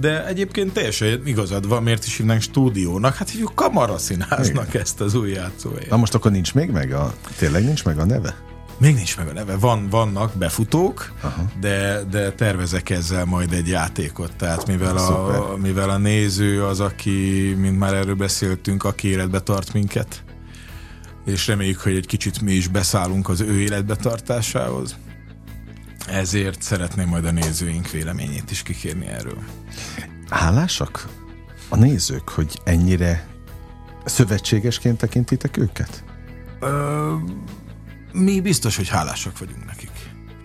[0.00, 3.14] de egyébként teljesen igazad van, miért is hívnánk stúdiónak?
[3.14, 4.82] Hát hívjuk kamaraszínháznak Igen.
[4.82, 5.90] ezt az új játszóhelyet.
[5.90, 8.34] Na most akkor nincs még meg a, tényleg nincs meg a neve?
[8.78, 9.56] Még nincs meg a neve.
[9.56, 11.12] Van, vannak befutók,
[11.60, 14.36] de, de tervezek ezzel majd egy játékot.
[14.36, 19.72] Tehát mivel a, mivel a néző az, aki, mint már erről beszéltünk, aki életbe tart
[19.72, 20.24] minket,
[21.24, 24.96] és reméljük, hogy egy kicsit mi is beszállunk az ő életbe tartásához.
[26.08, 29.38] Ezért szeretném majd a nézőink véleményét is kikérni erről.
[30.28, 31.08] Hálásak
[31.68, 33.26] a nézők, hogy ennyire
[34.04, 36.04] szövetségesként tekintitek őket?
[36.60, 37.14] Ö,
[38.12, 39.90] mi biztos, hogy hálásak vagyunk nekik.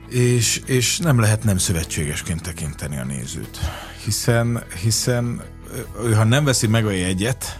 [0.10, 3.60] És, és nem lehet nem szövetségesként tekinteni a nézőt.
[4.04, 5.41] Hiszen, hiszen
[6.15, 7.60] ha nem veszi meg a jegyet,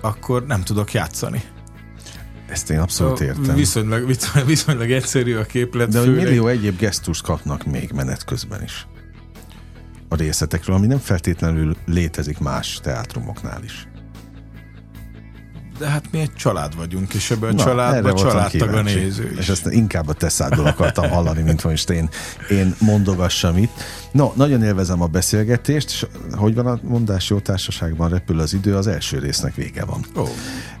[0.00, 1.42] akkor nem tudok játszani.
[2.48, 3.54] Ezt én abszolút értem.
[3.54, 5.88] Viszonylag, viszonylag, viszonylag egyszerű a képlet.
[5.88, 8.86] De hogy millió egyéb gesztust kapnak még menet közben is.
[10.08, 13.88] A részletekről, ami nem feltétlenül létezik más teátrumoknál is
[15.78, 19.38] de hát mi egy család vagyunk, és ebben a Na, családban családtag a néző is.
[19.38, 22.08] És ezt inkább a te szádból akartam hallani, mint hogy most én,
[22.50, 23.72] én mondogassam itt.
[24.12, 28.76] No, nagyon élvezem a beszélgetést, és hogy van a mondás jó társaságban repül az idő,
[28.76, 30.04] az első résznek vége van.
[30.14, 30.28] Oh.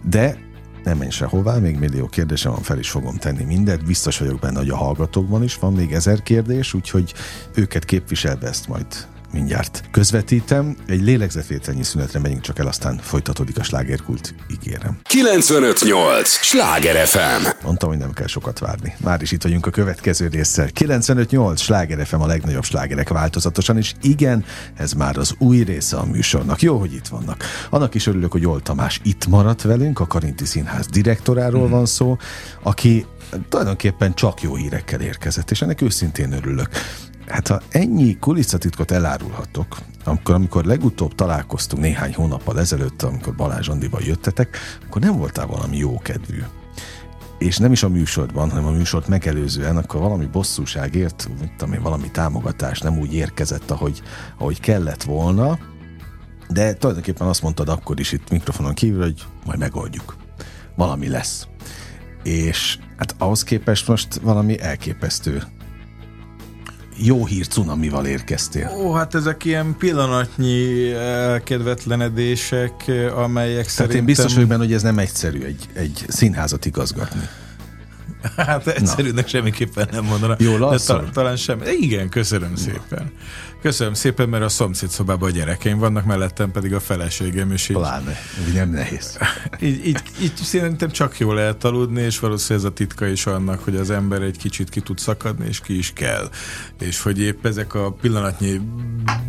[0.02, 0.36] De
[0.84, 3.84] nem menj sehová, még millió kérdésem van, fel is fogom tenni mindet.
[3.84, 7.14] Biztos vagyok benne, hogy a hallgatókban is van még ezer kérdés, úgyhogy
[7.54, 8.86] őket képviselve ezt majd
[9.32, 10.76] mindjárt közvetítem.
[10.86, 14.98] Egy lélegzetvételnyi szünetre megyünk csak el, aztán folytatódik a slágerkult, ígérem.
[15.02, 16.28] 958!
[16.28, 17.46] Sláger FM!
[17.64, 18.94] Mondtam, hogy nem kell sokat várni.
[19.00, 20.68] Már is itt vagyunk a következő résszel.
[20.68, 21.60] 958!
[21.60, 26.62] Sláger FM a legnagyobb slágerek változatosan, és igen, ez már az új része a műsornak.
[26.62, 27.44] Jó, hogy itt vannak.
[27.70, 31.70] Annak is örülök, hogy Jól Tamás itt maradt velünk, a Karinti Színház direktoráról mm.
[31.70, 32.16] van szó,
[32.62, 33.06] aki
[33.48, 36.68] tulajdonképpen csak jó hírekkel érkezett, és ennek őszintén örülök.
[37.28, 44.00] Hát ha ennyi kulisszatitkot elárulhatok, amikor, amikor legutóbb találkoztunk néhány hónappal ezelőtt, amikor Balázs Andival
[44.04, 46.42] jöttetek, akkor nem voltál valami jó kedvű.
[47.38, 51.82] És nem is a műsorban, hanem a műsort megelőzően, akkor valami bosszúságért, mit tudom én,
[51.82, 54.02] valami támogatás nem úgy érkezett, ahogy,
[54.38, 55.58] ahogy kellett volna,
[56.48, 60.16] de tulajdonképpen azt mondtad akkor is itt mikrofonon kívül, hogy majd megoldjuk.
[60.76, 61.46] Valami lesz.
[62.22, 65.42] És hát ahhoz képest most valami elképesztő
[66.98, 68.72] jó hír cunamival érkeztél?
[68.76, 70.92] Ó, hát ezek ilyen pillanatnyi
[71.44, 72.72] kedvetlenedések,
[73.14, 74.00] amelyek Tehát szerintem...
[74.00, 77.28] én biztos vagyok benne, hogy ez nem egyszerű egy, egy színházat igazgatni.
[78.36, 79.28] Hát egyszerűnek Na.
[79.30, 80.34] semmiképpen nem mondaná.
[80.38, 81.60] Jól De ta, talán sem.
[81.80, 83.12] Igen, köszönöm szépen.
[83.62, 87.66] Köszönöm szépen, mert a szomszéd szobában a gyerekeim vannak, mellettem pedig a feleségem is.
[87.66, 88.16] Pláne,
[88.54, 89.18] nem nehéz.
[89.60, 93.64] így, így, így szerintem csak jól lehet aludni, és valószínűleg ez a titka is annak,
[93.64, 96.30] hogy az ember egy kicsit ki tud szakadni, és ki is kell.
[96.80, 98.60] És hogy épp ezek a pillanatnyi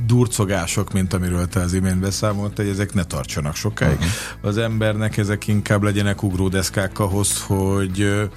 [0.06, 3.96] durcogások, mint amiről te az imént beszámolt, hogy ezek ne tartsanak sokáig.
[3.96, 4.10] Uh-huh.
[4.42, 8.30] Az embernek ezek inkább legyenek ugródeszkák ahhoz, hogy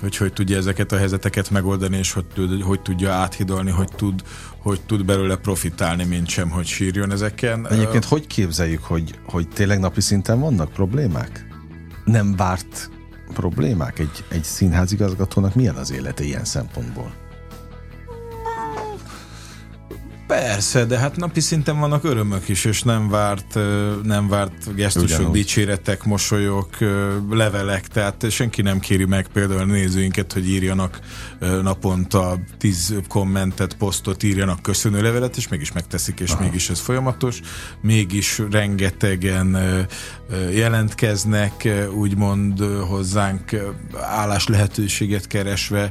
[0.00, 2.26] hogy hogy tudja ezeket a helyzeteket megoldani, és hogy,
[2.62, 4.22] hogy tudja áthidolni, hogy tud,
[4.58, 7.68] hogy tud belőle profitálni, mint sem, hogy sírjon ezeken.
[7.68, 11.46] Egyébként hogy képzeljük, hogy, hogy tényleg napi szinten vannak problémák?
[12.04, 12.90] Nem várt
[13.34, 13.98] problémák?
[13.98, 17.12] Egy, egy színházigazgatónak milyen az élete ilyen szempontból?
[20.30, 23.58] Persze, de hát napi szinten vannak örömök is, és nem várt,
[24.02, 25.32] nem várt gesztusok, Ugyanúgy.
[25.32, 26.76] dicséretek, mosolyok,
[27.30, 31.00] levelek, tehát senki nem kéri meg például a nézőinket, hogy írjanak
[31.62, 36.42] naponta tíz kommentet, posztot, írjanak köszönő levelet, és mégis megteszik, és Aha.
[36.42, 37.40] mégis ez folyamatos.
[37.80, 39.58] Mégis rengetegen
[40.52, 43.56] jelentkeznek, úgymond hozzánk
[44.00, 45.90] állás lehetőséget keresve,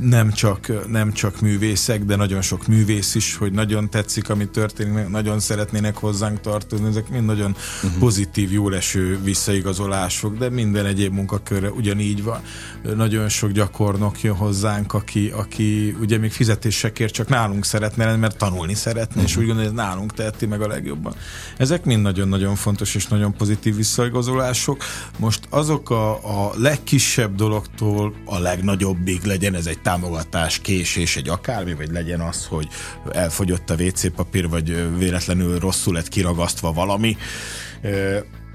[0.00, 5.08] nem csak, nem csak művészek, de nagyon sok művész is, hogy nagyon tetszik, ami történik,
[5.08, 7.98] nagyon szeretnének hozzánk tartozni, ezek mind nagyon uh-huh.
[7.98, 12.40] pozitív, jóleső visszaigazolások, de minden egyéb munkakörre ugyanígy van.
[12.96, 18.36] Nagyon sok gyakornok jön hozzánk, aki, aki ugye még fizetésekért csak nálunk szeretne lenni, mert
[18.36, 19.24] tanulni szeretne, uh-huh.
[19.24, 19.40] és mhm.
[19.40, 21.14] úgy gondolja, hogy nálunk teheti meg a legjobban.
[21.56, 24.84] Ezek mind nagyon-nagyon fontos és nagyon pozitív visszaigazolások.
[25.18, 31.74] Most azok a, a legkisebb dologtól a legnagyobbig legyen ez egy támogatás, késés, egy akármi,
[31.74, 32.68] vagy legyen az, hogy
[33.34, 37.16] elfogyott a WC papír, vagy véletlenül rosszul lett kiragasztva valami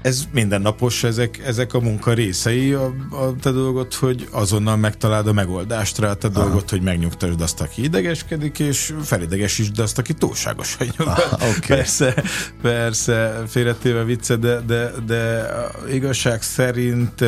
[0.02, 5.32] ez mindennapos, ezek, ezek a munka részei, a, a te dolgot, hogy azonnal megtaláld a
[5.32, 6.40] megoldást rá, a te Aha.
[6.42, 11.32] dolgot, hogy megnyugtasd azt, aki idegeskedik, és felidegesítsd azt, aki túlságosan nyugodt.
[11.32, 11.52] Okay.
[11.66, 12.24] Persze,
[12.62, 15.46] persze, félretéve vicce, de, de, de
[15.90, 17.24] igazság szerint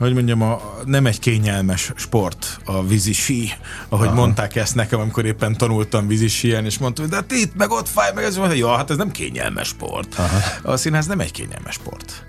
[0.00, 3.52] hogy mondjam, a, nem egy kényelmes sport a vízisi,
[3.88, 4.16] ahogy Aha.
[4.16, 8.10] mondták ezt nekem, amikor éppen tanultam vízisien, és mondtam, de hát itt, meg ott fáj,
[8.14, 10.14] meg ez, mondta, ja, hát ez nem kényelmes sport.
[10.18, 10.38] Aha.
[10.62, 12.24] A színház nem egy kényelmes sport.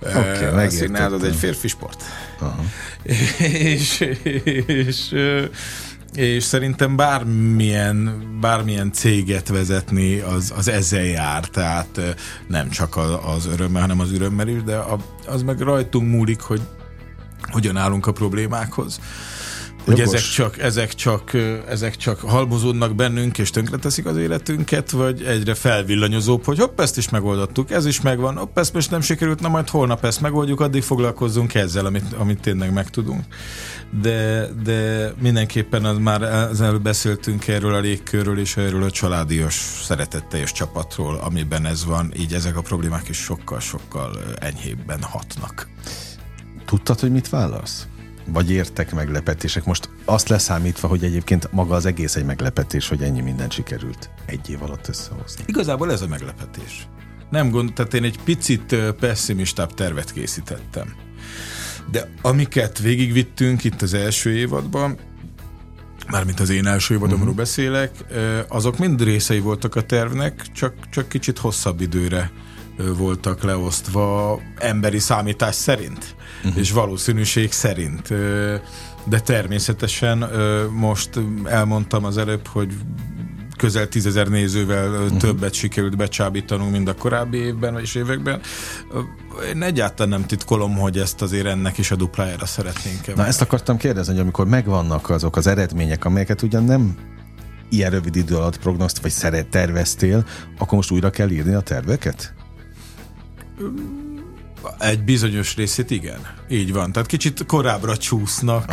[0.00, 2.02] Okay, a színház az egy férfi sport.
[2.38, 2.64] Aha.
[3.48, 4.00] és,
[4.66, 5.14] és,
[6.14, 12.00] és szerintem bármilyen, bármilyen céget vezetni, az, az ezzel jár, tehát
[12.46, 14.78] nem csak az örömmel, hanem az örömmel is, de
[15.26, 16.60] az meg rajtunk múlik, hogy
[17.50, 19.00] hogyan állunk a problémákhoz.
[19.84, 21.30] Hogy ezek csak, ezek, csak,
[21.68, 27.08] ezek csak halmozódnak bennünk, és tönkreteszik az életünket, vagy egyre felvillanyozóbb, hogy hopp, ezt is
[27.08, 30.82] megoldottuk, ez is megvan, hopp, ezt most nem sikerült, na majd holnap ezt megoldjuk, addig
[30.82, 33.24] foglalkozzunk ezzel, amit, amit tényleg megtudunk.
[34.02, 39.54] De, de mindenképpen az már az előbb beszéltünk erről a légkörről, és erről a családias,
[39.82, 45.68] szeretetteljes csapatról, amiben ez van, így ezek a problémák is sokkal-sokkal enyhébben hatnak.
[46.70, 47.86] Tudtad, hogy mit válasz?
[48.26, 49.64] Vagy értek meglepetések?
[49.64, 54.50] Most azt leszámítva, hogy egyébként maga az egész egy meglepetés, hogy ennyi minden sikerült egy
[54.50, 55.44] év alatt összehozni.
[55.46, 56.88] Igazából ez a meglepetés.
[57.30, 60.94] Nem gond, tehát én egy picit pessimistább tervet készítettem.
[61.90, 64.98] De amiket végigvittünk itt az első évadban,
[66.10, 67.36] mármint az én első évadamról uh-huh.
[67.36, 68.04] beszélek,
[68.48, 72.30] azok mind részei voltak a tervnek, csak, csak kicsit hosszabb időre
[72.96, 76.14] voltak leosztva emberi számítás szerint,
[76.44, 76.58] uh-huh.
[76.58, 78.08] és valószínűség szerint.
[79.04, 80.30] De természetesen
[80.70, 81.10] most
[81.44, 82.72] elmondtam az előbb, hogy
[83.56, 85.16] közel tízezer nézővel uh-huh.
[85.18, 88.40] többet sikerült becsábítanunk, mint a korábbi évben és években.
[89.54, 93.14] Én egyáltalán nem titkolom, hogy ezt azért ennek is a duplájára szeretnénk.
[93.16, 96.96] Na ezt akartam kérdezni, hogy amikor megvannak azok az eredmények, amelyeket ugyan nem
[97.68, 100.24] ilyen rövid idő alatt prognoszt, vagy szeret terveztél,
[100.58, 102.34] akkor most újra kell írni a terveket?
[104.78, 106.20] Egy bizonyos részét igen.
[106.48, 106.92] Így van.
[106.92, 108.72] Tehát kicsit korábbra csúsznak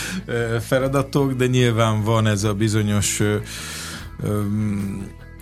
[0.68, 3.22] feladatok, de nyilván van ez a bizonyos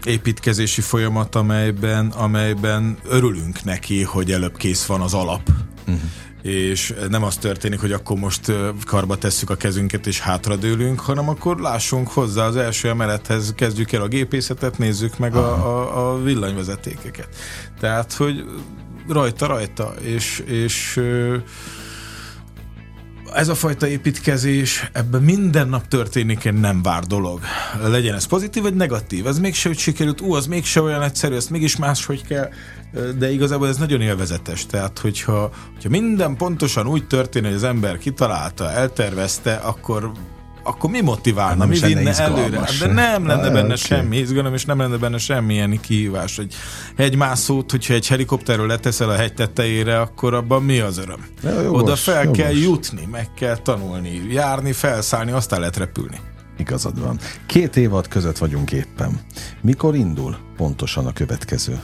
[0.04, 5.48] építkezési folyamat, amelyben, amelyben örülünk neki, hogy előbb kész van az alap.
[5.86, 6.00] Uh-huh
[6.42, 8.52] és nem az történik, hogy akkor most
[8.86, 14.02] karba tesszük a kezünket és hátradőlünk, hanem akkor lássunk hozzá az első emelethez, kezdjük el
[14.02, 17.28] a gépészetet, nézzük meg a, a, a villanyvezetékeket.
[17.80, 18.44] Tehát, hogy
[19.08, 21.00] rajta, rajta, és, és
[23.34, 27.40] ez a fajta építkezés, ebben minden nap történik egy nem vár dolog.
[27.82, 29.26] Legyen ez pozitív vagy negatív.
[29.26, 32.50] Ez mégse úgy sikerült, ú, az mégse olyan egyszerű, ezt mégis máshogy kell,
[33.18, 34.66] de igazából ez nagyon élvezetes.
[34.66, 40.12] Tehát, hogyha, hogyha minden pontosan úgy történik, hogy az ember kitalálta, eltervezte, akkor
[40.70, 42.60] akkor mi motiválna, mi vinne előre?
[42.78, 43.76] De nem lenne ah, benne okay.
[43.76, 46.36] semmi izgalom, és nem lenne benne semmilyen kihívás.
[46.36, 46.54] Hogy
[46.96, 51.26] hegymászót, hogyha egy helikopterről leteszel a hegy tetejére, akkor abban mi az öröm?
[51.42, 52.38] Ja, jogos, Oda fel jogos.
[52.38, 56.20] kell jutni, meg kell tanulni, járni, felszállni, aztán lehet repülni.
[56.58, 57.18] Igazad van.
[57.46, 59.20] Két évad között vagyunk éppen.
[59.60, 61.80] Mikor indul pontosan a következő?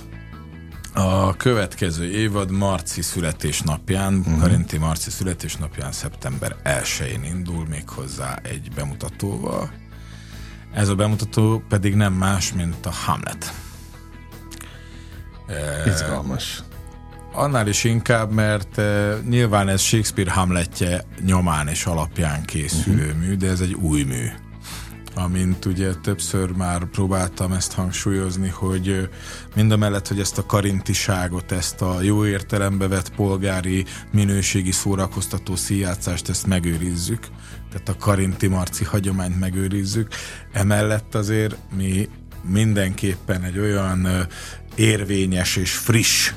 [0.99, 4.41] A következő évad marci születésnapján, uh-huh.
[4.41, 9.71] Karinti marci születésnapján, szeptember 1-én indul még hozzá egy bemutatóval.
[10.75, 13.53] Ez a bemutató pedig nem más, mint a Hamlet.
[15.87, 16.63] Izgalmas.
[17.33, 23.21] Annál is inkább, mert uh, nyilván ez Shakespeare Hamletje nyomán és alapján készülő uh-huh.
[23.21, 24.29] mű, de ez egy új mű
[25.18, 29.09] amint ugye többször már próbáltam ezt hangsúlyozni, hogy
[29.55, 35.57] mind a mellett, hogy ezt a karintiságot, ezt a jó értelembe vett polgári minőségi szórakoztató
[35.57, 37.26] színjátszást, ezt megőrizzük,
[37.70, 40.09] tehát a karinti marci hagyományt megőrizzük.
[40.52, 42.09] Emellett azért mi
[42.42, 44.09] mindenképpen egy olyan
[44.74, 46.33] érvényes és friss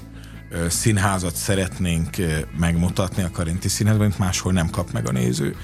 [0.67, 2.09] színházat szeretnénk
[2.57, 5.55] megmutatni a Karinti Színházban, mint máshol nem kap meg a néző.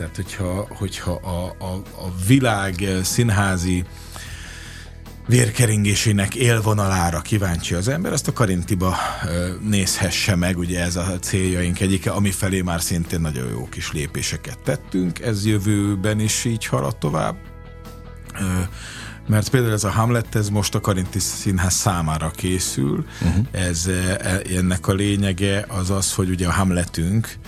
[0.00, 3.84] Tehát, hogyha, hogyha a, a, a világ színházi
[5.26, 8.96] vérkeringésének élvonalára kíváncsi az ember, azt a Karintiba
[9.62, 14.58] nézhesse meg, ugye ez a céljaink egyike, ami felé már szintén nagyon jó kis lépéseket
[14.58, 17.36] tettünk, ez jövőben is így halad tovább.
[19.26, 23.04] Mert például ez a Hamlet, ez most a Karinti Színház számára készül.
[23.22, 23.46] Uh-huh.
[23.50, 27.38] Ez, e, ennek a lényege az az, hogy ugye a Hamletünk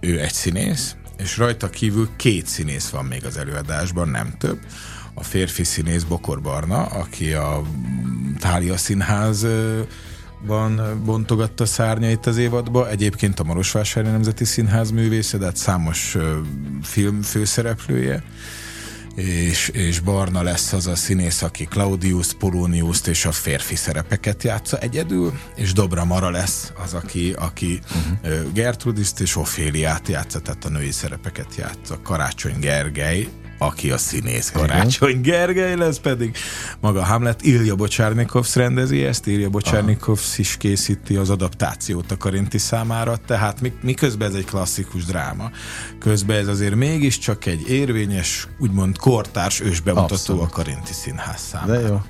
[0.00, 4.58] ő egy színész, és rajta kívül két színész van még az előadásban, nem több.
[5.14, 7.62] A férfi színész Bokor Barna, aki a
[8.38, 9.46] Tália Színház
[10.46, 12.88] van bontogatta szárnyait az évadba.
[12.88, 16.16] Egyébként a Marosvásárhely Nemzeti Színház művésze, de hát számos
[16.82, 18.22] film főszereplője
[19.14, 24.78] és, és Barna lesz az a színész, aki Claudius, Polonius és a férfi szerepeket játsza
[24.78, 27.80] egyedül, és Dobra Mara lesz az, aki, aki
[28.22, 28.52] uh-huh.
[28.52, 32.00] Gertrudiszt és Oféliát játsza, tehát a női szerepeket játsza.
[32.02, 33.28] Karácsony Gergely
[33.62, 35.22] aki a színész Karácsony Igen.
[35.22, 36.36] Gergely lesz pedig
[36.80, 37.42] maga Hamlet.
[37.42, 44.28] Ilja Bocsárnikovsz rendezi ezt, Ilja Bocsárnikovsz is készíti az adaptációt a Karinti számára, tehát miközben
[44.28, 45.50] ez egy klasszikus dráma,
[45.98, 50.42] közben ez azért mégiscsak egy érvényes, úgymond kortárs ősbemutató Abszolút.
[50.42, 51.80] a Karinti Színház számára.
[51.80, 52.00] De jó.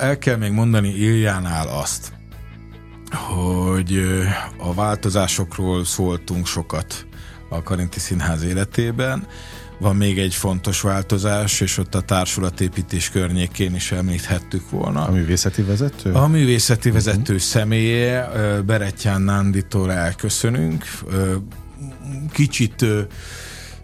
[0.00, 2.12] El kell még mondani Iljánál azt,
[3.10, 4.00] hogy
[4.58, 7.07] a változásokról szóltunk sokat
[7.48, 9.26] a Karinti Színház életében.
[9.78, 15.06] Van még egy fontos változás, és ott a társulatépítés környékén is említhettük volna.
[15.06, 16.12] A művészeti vezető?
[16.12, 17.38] A művészeti vezető uh-huh.
[17.38, 18.30] személye,
[18.66, 20.84] Berettyán Nánditól elköszönünk.
[22.32, 22.84] Kicsit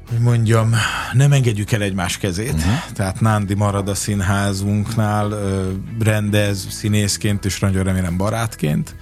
[0.08, 0.74] hogy mondjam,
[1.12, 2.52] nem engedjük el egymás kezét.
[2.52, 2.72] Uh-huh.
[2.92, 5.34] Tehát Nándi marad a színházunknál,
[5.98, 8.94] rendez színészként, és nagyon remélem barátként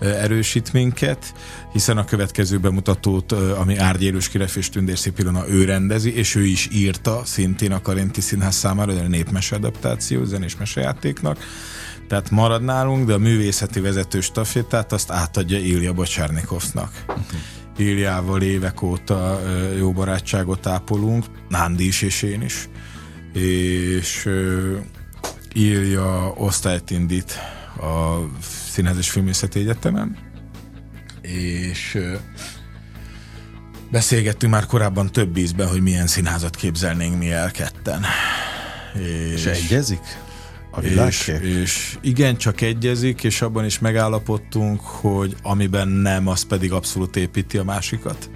[0.00, 1.34] erősít minket,
[1.72, 6.68] hiszen a következő bemutatót, ami Árgyélős Kiref és Tündér Szépilona ő rendezi, és ő is
[6.72, 11.38] írta szintén a Karinti Színház számára, a népmese adaptáció, zenés mesejátéknak.
[12.08, 17.04] Tehát marad nálunk, de a művészeti vezető stafétát azt átadja Ilja Bocsárnikovsznak.
[17.08, 17.24] Uh-huh.
[17.76, 19.40] Iljával évek óta
[19.76, 22.68] jó barátságot ápolunk, Nándi is és én is.
[23.32, 24.28] És
[25.52, 27.38] Ilja osztályt indít
[27.76, 28.16] a
[28.70, 30.16] Színház és Filmészeti Egyetemen,
[31.22, 31.98] és
[33.90, 38.04] beszélgettünk már korábban több ízben, hogy milyen színházat képzelnénk mi el ketten.
[38.94, 40.18] És, és egyezik?
[40.74, 46.72] A és, és igen, csak egyezik, és abban is megállapodtunk, hogy amiben nem, az pedig
[46.72, 48.30] abszolút építi a másikat.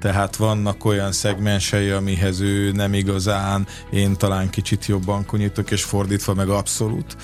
[0.00, 6.34] Tehát vannak olyan szegmensei, amihez ő nem igazán, én talán kicsit jobban konyítok, és fordítva
[6.34, 7.16] meg abszolút.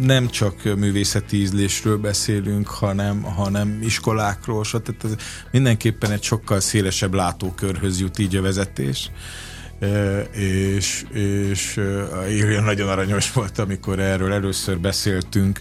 [0.00, 5.14] Nem csak művészeti ízlésről beszélünk, hanem, hanem iskolákról, tehát ez
[5.50, 9.10] mindenképpen egy sokkal szélesebb látókörhöz jut így a vezetés
[10.32, 11.80] és, és
[12.30, 15.60] Írja nagyon aranyos volt, amikor erről először beszéltünk,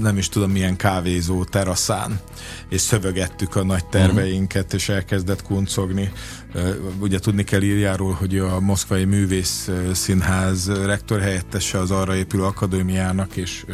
[0.00, 2.20] nem is tudom milyen kávézó teraszán,
[2.68, 6.12] és szövegettük a nagy terveinket, és elkezdett kuncogni.
[7.00, 13.36] Ugye tudni kell írjáról, hogy a Moszkvai Művész Színház rektor helyettese az arra épülő akadémiának,
[13.36, 13.64] és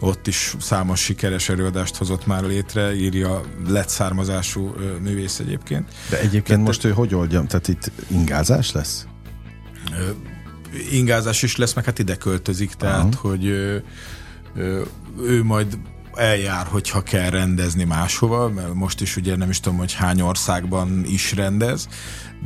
[0.00, 5.88] ott is számos sikeres előadást hozott már létre, írja lett származású művész egyébként.
[6.10, 7.44] De egyébként Tehát, most ő hogy oldja?
[7.46, 9.06] Tehát itt ingázás lesz?
[10.90, 13.28] ingázás is lesz, meg hát ide költözik, tehát Aha.
[13.28, 13.82] hogy
[14.56, 14.86] ő,
[15.44, 15.78] majd
[16.14, 21.04] eljár, hogyha kell rendezni máshova, mert most is ugye nem is tudom, hogy hány országban
[21.04, 21.88] is rendez,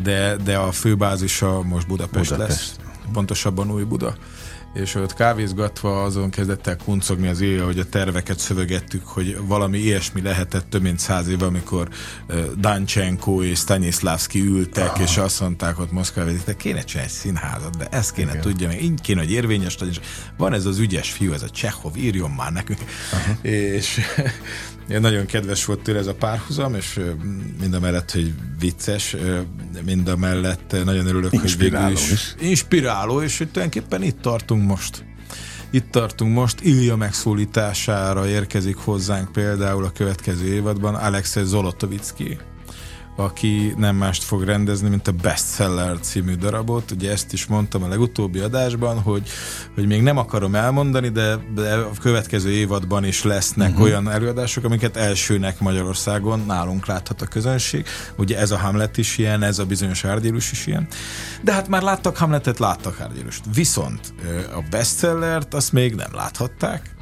[0.02, 2.58] de, de a főbázisa most Budapest, Budapest.
[2.58, 2.76] lesz,
[3.12, 4.16] pontosabban Új Buda
[4.74, 9.78] és ott kávézgatva azon kezdett el kuncogni az éjjel, hogy a terveket szövegettük, hogy valami
[9.78, 11.88] ilyesmi lehetett több mint száz év, amikor
[12.56, 15.00] Danchenko és Stanislavski ültek, ah.
[15.00, 18.42] és azt mondták ott Moszkvában, hogy kéne csinálni egy színházat, de ezt kéne Igen.
[18.42, 20.02] tudja, meg így kéne, hogy érvényes legyen.
[20.36, 22.80] Van ez az ügyes fiú, ez a Csehov, írjon már nekünk.
[23.12, 23.50] Uh-huh.
[23.52, 24.00] És
[24.88, 27.00] nagyon kedves volt tőle ez a párhuzam, és
[27.60, 29.16] mind a mellett, hogy vicces,
[29.84, 32.34] mind a mellett nagyon örülök, inspiráló hogy végül is, is.
[32.48, 35.04] Inspiráló, és hogy tulajdonképpen itt tartunk most.
[35.70, 42.38] Itt tartunk most, Ilja megszólítására érkezik hozzánk például a következő évadban Alexei Zolotovicki
[43.18, 46.90] aki nem mást fog rendezni, mint a Bestseller című darabot.
[46.90, 49.28] Ugye ezt is mondtam a legutóbbi adásban, hogy,
[49.74, 53.84] hogy még nem akarom elmondani, de, de a következő évadban is lesznek uh-huh.
[53.84, 57.86] olyan előadások, amiket elsőnek Magyarországon nálunk láthat a közönség.
[58.16, 60.86] Ugye ez a Hamlet is ilyen, ez a bizonyos Árgyérus is ilyen.
[61.42, 63.44] De hát már láttak Hamletet, láttak Árgyérust.
[63.54, 64.14] Viszont
[64.54, 66.96] a Bestsellert azt még nem láthatták,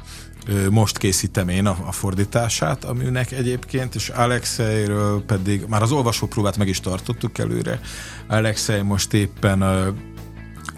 [0.69, 6.57] most készítem én a, a fordítását a műnek egyébként, és Alexeiről pedig már az olvasópróbát
[6.57, 7.79] meg is tartottuk előre.
[8.27, 9.93] Alexei most éppen a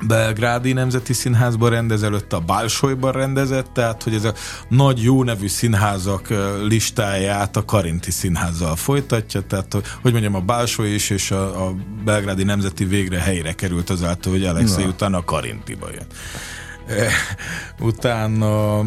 [0.07, 4.33] Belgrádi Nemzeti Színházban rendez, előtte a Bálsolyban rendezett, tehát hogy ez a
[4.69, 6.27] nagy jó nevű színházak
[6.63, 12.43] listáját a Karinti Színházzal folytatja, tehát hogy mondjam, a Bálsoly is és a, a Belgrádi
[12.43, 14.89] Nemzeti végre helyre került azáltal, hogy Alexei Na.
[14.89, 16.07] utána a Karintiba jön.
[17.79, 18.81] Utána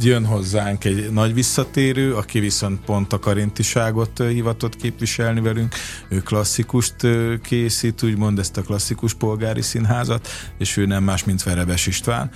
[0.00, 5.74] jön hozzánk egy nagy visszatérő, aki viszont pont a karintiságot hivatott képviselni velünk.
[6.08, 6.94] Ő klasszikust
[7.42, 12.30] készít, úgymond ezt a klasszikus polgári színházat, és ő nem más, mint Verebes István.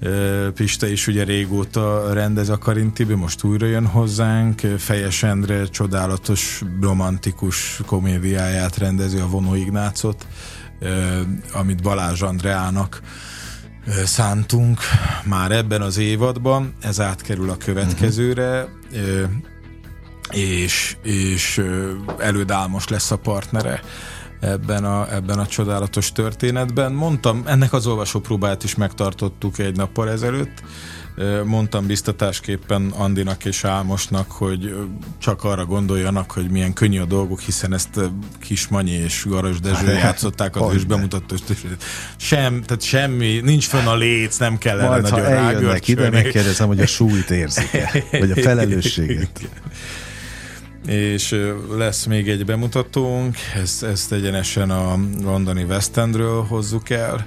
[0.00, 0.50] Na.
[0.50, 4.60] Pista is ugye régóta rendez a Karintibe, most újra jön hozzánk.
[4.78, 10.26] Fejes Endre csodálatos, romantikus komédiáját rendezi a Vonó Ignácot,
[11.52, 13.00] amit Balázs Andreának
[14.04, 14.80] szántunk
[15.24, 19.30] már ebben az évadban, ez átkerül a következőre, uh-huh.
[20.30, 21.62] és, és
[22.18, 23.80] elődálmos lesz a partnere
[24.40, 26.92] ebben a, ebben a csodálatos történetben.
[26.92, 30.62] Mondtam, ennek az olvasópróbát is megtartottuk egy nappal ezelőtt,
[31.44, 34.74] Mondtam biztatásképpen Andinak és Álmosnak, hogy
[35.18, 38.00] csak arra gondoljanak, hogy milyen könnyű a dolgok, hiszen ezt
[38.40, 41.36] Kismanyi és Garas Dezső játszották az ős bemutató.
[42.16, 45.80] Sem, tehát semmi, nincs fönn a léc, nem kell Majd, nagyon rágörcsölni.
[45.86, 49.48] ide, megkérdezem, hogy a súlyt érzik-e, vagy a felelősséget.
[50.86, 51.40] és
[51.76, 57.26] lesz még egy bemutatónk, ezt, ezt egyenesen a londoni West Endről hozzuk el,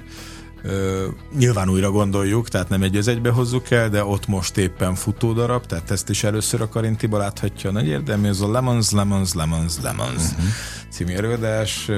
[1.38, 5.66] nyilván újra gondoljuk, tehát nem egy az egybe hozzuk el, de ott most éppen futódarab,
[5.66, 9.74] tehát ezt is először a Karintiba láthatja a nagy érdemű, ez a Lemons, Lemons, Lemons,
[9.82, 10.46] Lemons uh-huh.
[10.90, 11.90] című előadás.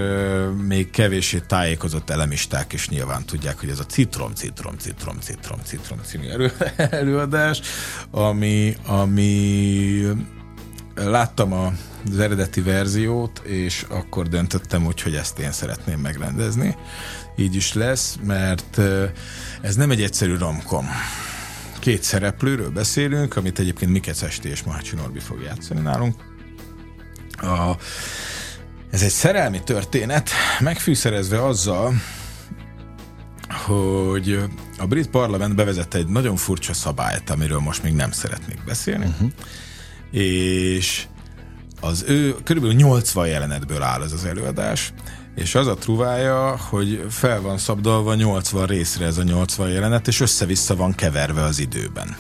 [0.67, 5.99] Még kevésé tájékozott elemisták is nyilván tudják, hogy ez a citrom, citrom, citrom, citrom, citrom
[6.05, 6.27] című
[7.01, 7.61] előadás,
[8.11, 10.03] ami, ami
[10.95, 11.73] láttam a
[12.11, 16.77] az eredeti verziót, és akkor döntöttem úgy, hogy ezt én szeretném megrendezni
[17.41, 18.79] így is lesz, mert
[19.61, 20.87] ez nem egy egyszerű romkom.
[21.79, 26.15] Két szereplőről beszélünk, amit egyébként Mikec Esti és Mahácsi Norbi fog játszani nálunk.
[27.33, 27.77] A,
[28.91, 30.31] ez egy szerelmi történet,
[30.61, 31.95] megfűszerezve azzal,
[33.49, 34.39] hogy
[34.79, 39.31] a brit parlament bevezette egy nagyon furcsa szabályt, amiről most még nem szeretnék beszélni, uh-huh.
[40.23, 41.07] és
[41.81, 44.93] az ő körülbelül 80 jelenetből áll ez az előadás,
[45.35, 50.21] és az a truvája, hogy fel van szabdalva 80 részre ez a 80 jelenet, és
[50.21, 52.17] össze-vissza van keverve az időben.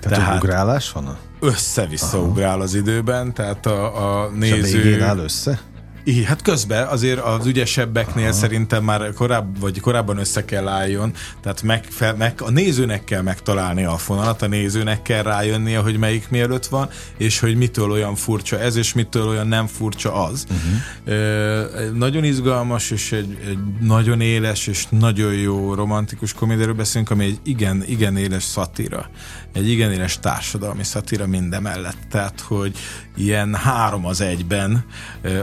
[0.00, 1.16] Tehát, tehát ugrálás van?
[1.40, 2.26] Össze-vissza Aha.
[2.26, 4.94] ugrál az időben, tehát a, a néző...
[4.94, 5.60] És a áll össze?
[6.08, 8.32] Így, hát közben azért az ügyesebbeknél Aha.
[8.32, 13.22] szerintem már korább, vagy korábban össze kell álljon, tehát meg, fel, meg, a nézőnek kell
[13.22, 18.14] megtalálni a fonalat, a nézőnek kell rájönnie, hogy melyik mielőtt van, és hogy mitől olyan
[18.14, 20.46] furcsa ez, és mitől olyan nem furcsa az.
[20.50, 21.16] Uh-huh.
[21.16, 27.24] Ö, nagyon izgalmas, és egy, egy nagyon éles, és nagyon jó romantikus komédiáról beszélünk, ami
[27.24, 29.10] egy igen, igen éles szatíra.
[29.52, 31.98] Egy igen éles társadalmi szatíra mindemellett.
[32.10, 32.78] Tehát, hogy
[33.16, 34.84] ilyen három az egyben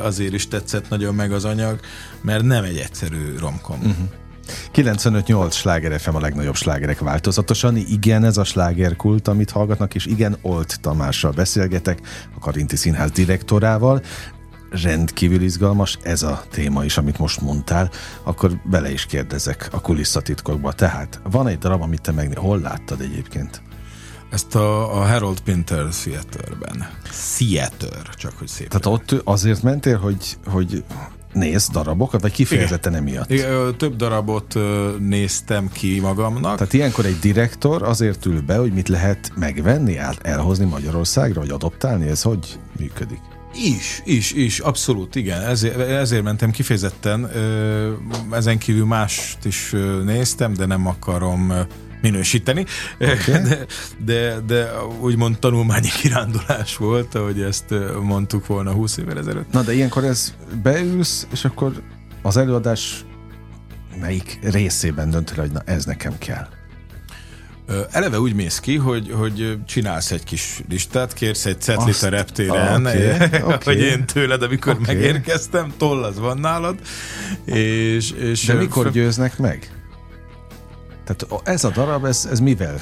[0.01, 1.79] azért is tetszett nagyon meg az anyag,
[2.21, 3.77] mert nem egy egyszerű romkom.
[3.77, 4.09] Uh-huh.
[4.73, 7.75] 95-8 sláger FM a legnagyobb slágerek változatosan.
[7.75, 12.01] Igen, ez a slágerkult, amit hallgatnak, és igen, Olt Tamással beszélgetek,
[12.35, 14.01] a Karinti Színház direktorával.
[14.83, 17.89] Rendkívül izgalmas ez a téma is, amit most mondtál,
[18.23, 20.73] akkor bele is kérdezek a kulisszatitkokba.
[20.73, 23.61] Tehát van egy darab, amit te meg hol láttad egyébként?
[24.35, 26.89] Ezt a, a Harold Pinter Theaterben.
[27.37, 28.67] Theater, csak hogy szép.
[28.67, 30.83] Tehát ott azért mentél, hogy, hogy
[31.33, 33.07] néz darabokat, vagy kifejezetten Igen.
[33.07, 33.29] emiatt?
[33.31, 34.55] Igen, több darabot
[34.99, 36.57] néztem ki magamnak.
[36.57, 42.07] Tehát ilyenkor egy direktor azért ül be, hogy mit lehet megvenni, elhozni Magyarországra, vagy adoptálni,
[42.07, 43.21] ez hogy működik?
[43.53, 45.41] Is, is, is, abszolút, igen.
[45.41, 47.29] Ezért, ezért mentem kifejezetten.
[48.31, 49.75] Ezen kívül mást is
[50.05, 51.53] néztem, de nem akarom
[52.11, 52.65] minősíteni,
[52.99, 53.41] okay.
[53.41, 53.65] de,
[54.05, 59.51] de, de úgymond tanulmányi kirándulás volt, ahogy ezt mondtuk volna 20 évvel ezelőtt.
[59.51, 60.33] Na de ilyenkor ez
[60.63, 61.81] beülsz, és akkor
[62.21, 63.05] az előadás
[63.99, 66.47] melyik részében döntöd, hogy na ez nekem kell?
[67.91, 72.85] Eleve úgy mész ki, hogy, hogy csinálsz egy kis listát, kérsz egy cetlit a reptéren,
[72.85, 73.57] okay, okay.
[73.63, 74.95] hogy én tőled, amikor okay.
[74.95, 76.79] megérkeztem, toll az van nálad.
[77.45, 79.74] És, és De mikor győznek meg?
[81.05, 82.81] Tehát ez a darab, ez, ez mivel?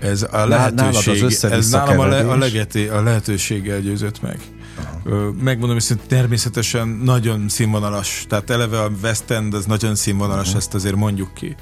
[0.00, 4.38] Ez a lehetőség, az ez nálam a, le, a, legeti, a lehetőséggel győzött meg.
[4.76, 5.32] Aha.
[5.40, 10.56] Megmondom, hogy természetesen nagyon színvonalas, tehát eleve a West End az nagyon színvonalas, uh-huh.
[10.56, 11.56] ezt azért mondjuk ki.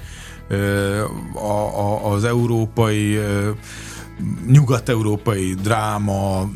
[1.34, 3.18] A, a, az európai,
[4.46, 6.50] nyugat-európai dráma,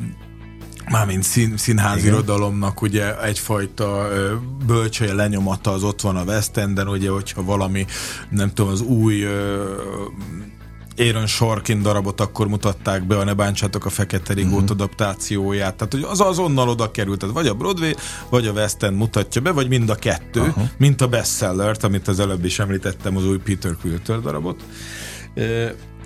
[0.90, 4.08] mármint szín, színházi irodalomnak ugye egyfajta
[4.66, 7.86] bölcsője lenyomata az ott van a West Enden, ugye, hogyha valami,
[8.30, 9.26] nem tudom, az új
[10.98, 14.70] Aaron Sorkin darabot akkor mutatták be, a Ne bántsátok a Fekete Rigót uh-huh.
[14.70, 15.74] adaptációját.
[15.74, 17.18] Tehát, hogy az azonnal oda került.
[17.18, 17.94] Tehát vagy a Broadway,
[18.28, 20.68] vagy a West End mutatja be, vagy mind a kettő, uh-huh.
[20.78, 24.64] mint a bestsellert, amit az előbb is említettem, az új Peter Quilter darabot.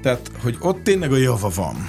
[0.03, 1.89] Tehát, hogy ott tényleg a java van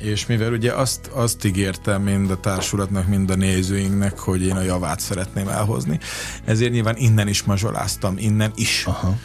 [0.00, 4.62] és mivel ugye azt, azt ígértem mind a társulatnak, mind a nézőinknek, hogy én a
[4.62, 5.98] javát szeretném elhozni,
[6.44, 8.84] ezért nyilván innen is mazsoláztam, innen is.
[8.86, 9.16] Aha.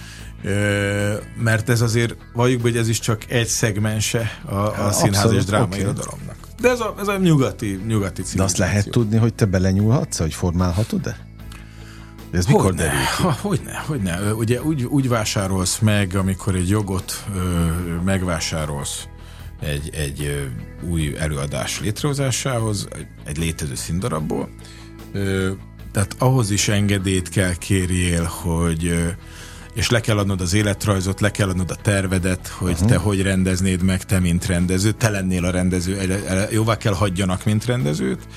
[0.44, 5.44] Ö, mert ez azért, valljuk hogy ez is csak egy szegmense a, a színház és
[5.44, 5.80] drámai okay.
[5.80, 6.36] irodalomnak.
[6.62, 10.34] De ez a, ez a nyugati, nyugati De azt lehet tudni, hogy te belenyúlhatsz, hogy
[10.34, 11.18] formálhatod-e?
[12.32, 13.24] De ez mikor derül ki?
[13.42, 14.34] Hogyne, hogyne.
[14.34, 17.40] Ugye úgy, úgy vásárolsz meg, amikor egy jogot ö,
[18.04, 19.08] megvásárolsz,
[19.62, 20.50] egy, egy
[20.90, 22.88] új előadás létrehozásához,
[23.26, 24.50] egy létező színdarabból.
[25.92, 29.16] Tehát ahhoz is engedélyt kell kérjél, hogy
[29.74, 32.90] és le kell adnod az életrajzot, le kell adnod a tervedet, hogy uh-huh.
[32.90, 36.20] te hogy rendeznéd meg, te mint rendező, te lennél a rendező,
[36.52, 38.28] jóvá kell hagyjanak, mint rendezőt,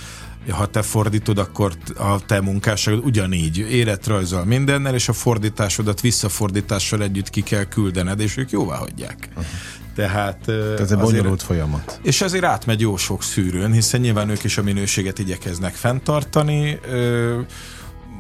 [0.51, 7.31] ha te fordítod, akkor a te munkásságod ugyanígy életrajzol mindennel, és a fordításodat visszafordítással együtt
[7.31, 9.29] ki kell küldened, és ők jóvá hagyják.
[9.29, 9.45] Uh-huh.
[9.99, 12.01] Tehát, ez egy bonyolult folyamat.
[12.03, 16.79] És azért átmegy jó sok szűrőn, hiszen nyilván ők is a minőséget igyekeznek fenntartani.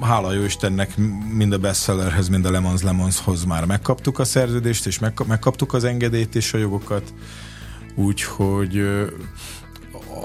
[0.00, 0.96] Hála jó Istennek
[1.32, 6.34] mind a bestsellerhez, mind a Lemons Lemonshoz már megkaptuk a szerződést, és megkaptuk az engedélyt
[6.34, 7.14] és a jogokat.
[7.94, 8.82] Úgyhogy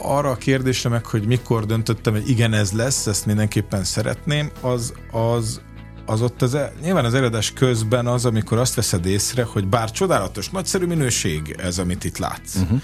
[0.01, 4.93] arra a kérdésre meg, hogy mikor döntöttem, hogy igen, ez lesz, ezt mindenképpen szeretném, az,
[5.11, 5.61] az
[6.05, 9.91] az ott az, e- nyilván az előadás közben az, amikor azt veszed észre, hogy bár
[9.91, 12.55] csodálatos, nagyszerű minőség ez, amit itt látsz.
[12.55, 12.81] Uh-huh.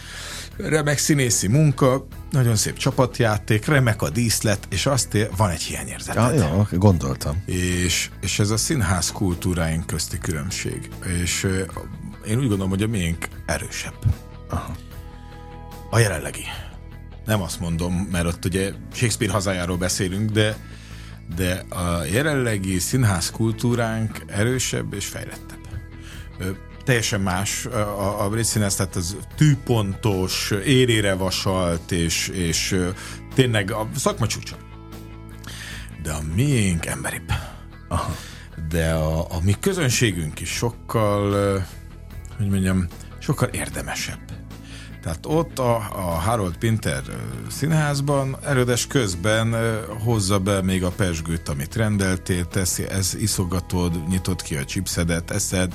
[0.57, 6.35] Remek színészi munka, nagyon szép csapatjáték, remek a díszlet, és azt ér, van egy hiányérzeted.
[6.35, 7.43] Ja, jó, gondoltam.
[7.45, 10.89] És, és ez a színház kultúráink közti különbség.
[11.21, 11.47] És
[12.27, 13.95] én úgy gondolom, hogy a miénk erősebb.
[14.49, 14.75] Aha.
[15.89, 16.43] A jelenlegi.
[17.25, 20.57] Nem azt mondom, mert ott ugye Shakespeare hazájáról beszélünk, de
[21.35, 25.57] de a jelenlegi színház kultúránk erősebb és fejlettebb.
[26.83, 32.79] Teljesen más a, a brit színház, tehát az tűpontos, érére vasalt, és, és
[33.33, 34.55] tényleg a szakma csúcsa.
[36.03, 37.31] De a miénk emberibb.
[37.87, 38.15] Aha.
[38.69, 41.31] De a, a mi közönségünk is sokkal,
[42.37, 42.87] hogy mondjam,
[43.19, 44.28] sokkal érdemesebb.
[45.01, 47.01] Tehát ott a, a Harold Pinter
[47.49, 49.55] színházban erődes közben
[50.03, 55.73] hozza be még a pesgőt, amit rendeltél, teszi, ez iszogatod, nyitod ki a chipsedet, eszed,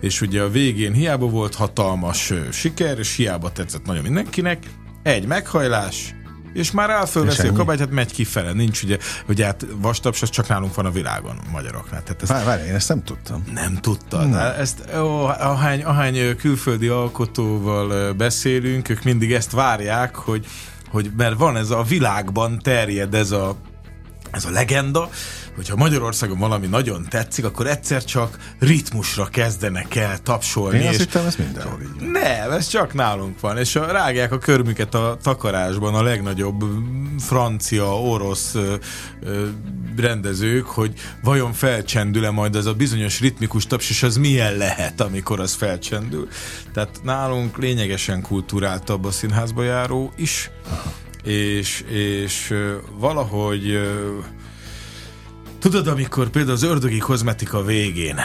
[0.00, 4.66] és ugye a végén hiába volt hatalmas siker, és hiába tetszett nagyon mindenkinek,
[5.02, 6.14] egy meghajlás,
[6.54, 8.52] és már elfölveszi a kabátját, megy kifele.
[8.52, 12.02] Nincs ugye, hogy hát vastaps, az csak nálunk van a világon, a magyaroknál.
[12.02, 13.44] Tehát ezt várj, várj, én ezt nem tudtam.
[13.54, 14.28] Nem tudtad.
[14.28, 14.52] Nem.
[14.58, 20.46] Ezt, ó, ahány, ahány külföldi alkotóval beszélünk, ők mindig ezt várják, hogy,
[20.90, 23.56] hogy mert van ez a világban terjed ez a
[24.34, 25.08] ez a legenda,
[25.54, 30.78] hogyha Magyarországon valami nagyon tetszik, akkor egyszer csak ritmusra kezdenek el tapsolni.
[30.78, 34.38] Én azt hittem, ez mindenhol így Nem, ez csak nálunk van, és a, rágják a
[34.38, 36.64] körmüket a takarásban a legnagyobb
[37.18, 38.74] francia, orosz ö,
[39.22, 39.46] ö,
[39.96, 45.40] rendezők, hogy vajon felcsendül-e majd ez a bizonyos ritmikus taps, és az milyen lehet, amikor
[45.40, 46.28] az felcsendül.
[46.72, 51.03] Tehát nálunk lényegesen kultúráltabb a színházba járó is, Aha.
[51.24, 52.54] És, és
[52.98, 53.78] valahogy
[55.58, 58.16] Tudod, amikor például az ördögi kozmetika végén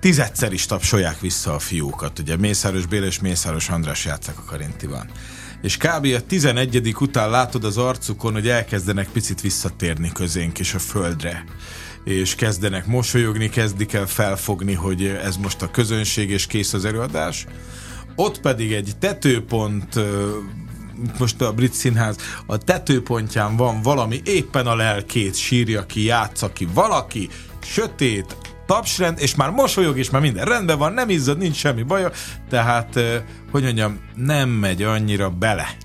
[0.00, 5.10] tizedszer is tapsolják vissza a fiúkat, ugye Mészáros Béla és Mészáros András játszák a Karintiban.
[5.62, 6.04] És kb.
[6.16, 6.94] a 11.
[7.00, 11.44] után látod az arcukon, hogy elkezdenek picit visszatérni közénk és a földre
[12.04, 17.46] és kezdenek mosolyogni, kezdik el felfogni, hogy ez most a közönség, és kész az előadás.
[18.16, 20.00] Ott pedig egy tetőpont
[21.18, 26.68] most a brit színház, a tetőpontján van valami, éppen a lelkét sírja ki, játsza ki
[26.74, 27.28] valaki,
[27.62, 28.36] sötét,
[28.66, 32.10] tapsrend, és már mosolyog, és már minden rendben van, nem izzad, nincs semmi baja,
[32.50, 33.00] tehát,
[33.50, 35.76] hogy mondjam, nem megy annyira bele.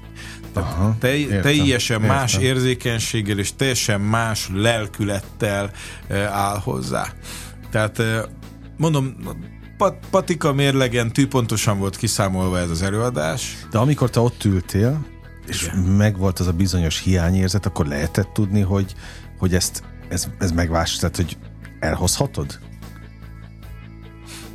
[0.54, 2.16] Aha, te, értem, teljesen értem.
[2.16, 5.72] más érzékenységgel és teljesen más lelkülettel
[6.32, 7.08] áll hozzá.
[7.72, 8.04] Tehát
[8.78, 9.16] mondom,
[9.84, 13.58] pat, patika mérlegen tűpontosan volt kiszámolva ez az előadás.
[13.72, 15.06] De amikor te ott ültél,
[15.48, 15.78] és Igen.
[15.78, 18.94] megvolt az a bizonyos hiányérzet, akkor lehetett tudni, hogy,
[19.40, 21.38] hogy ezt, ez, ez megvás, tehát hogy
[21.80, 22.60] elhozhatod?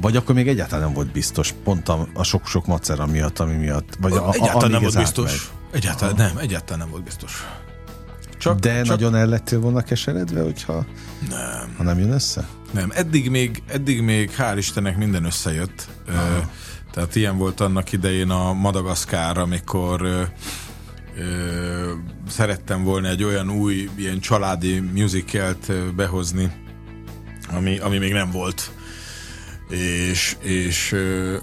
[0.01, 3.97] Vagy akkor még egyáltalán nem volt biztos, pont a, a sok-sok macera miatt, ami miatt,
[4.01, 5.31] vagy a, egyáltalán nem volt biztos.
[5.31, 5.81] Meg.
[5.81, 7.47] Egyáltalán nem, egyáltalán nem volt biztos.
[8.39, 8.87] Csak, De csak...
[8.87, 10.85] nagyon el lettél volna keseredve, hogyha
[11.29, 11.75] nem.
[11.77, 12.49] Ha nem jön össze?
[12.71, 15.89] Nem, eddig még, eddig még hál' Istennek minden összejött.
[16.09, 16.51] Aha.
[16.93, 20.23] Tehát ilyen volt annak idején a Madagaszkár, amikor ö,
[21.17, 21.93] ö,
[22.29, 26.53] szerettem volna egy olyan új, ilyen családi musicalt behozni,
[27.53, 28.71] ami, ami még nem volt.
[29.69, 31.37] És, és ö,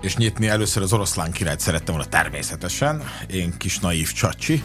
[0.00, 4.62] és nyitni először az oroszlán királyt szerettem volna természetesen, én kis naív csacsi,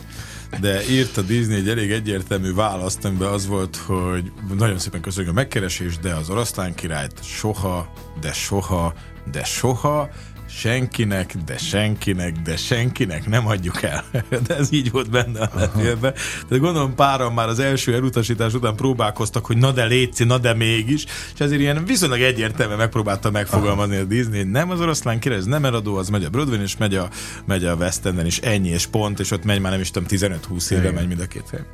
[0.60, 5.32] de írt a Disney egy elég egyértelmű választ, amiben az volt, hogy nagyon szépen köszönjük
[5.32, 8.94] a megkeresést, de az oroszlán királyt soha, de soha,
[9.32, 10.10] de soha
[10.50, 14.04] senkinek, de senkinek, de senkinek nem adjuk el.
[14.48, 16.14] De ez így volt benne a levélben.
[16.14, 20.54] Tehát gondolom páran már az első elutasítás után próbálkoztak, hogy na de létszi, na de
[20.54, 25.38] mégis, és ezért ilyen viszonylag egyértelműen megpróbálta megfogalmazni a Disney, hogy nem az oroszlán király,
[25.38, 27.10] ez nem eladó, az megy a Broadway, és megy a,
[27.46, 30.08] megy a West Enden, és ennyi, és pont, és ott megy már nem is tudom,
[30.12, 31.66] 15-20 éve megy mind a két fél.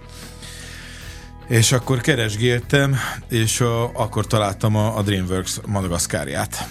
[1.47, 2.95] És akkor keresgéltem,
[3.29, 6.67] és a, akkor találtam a, a DreamWorks Madagaszkárját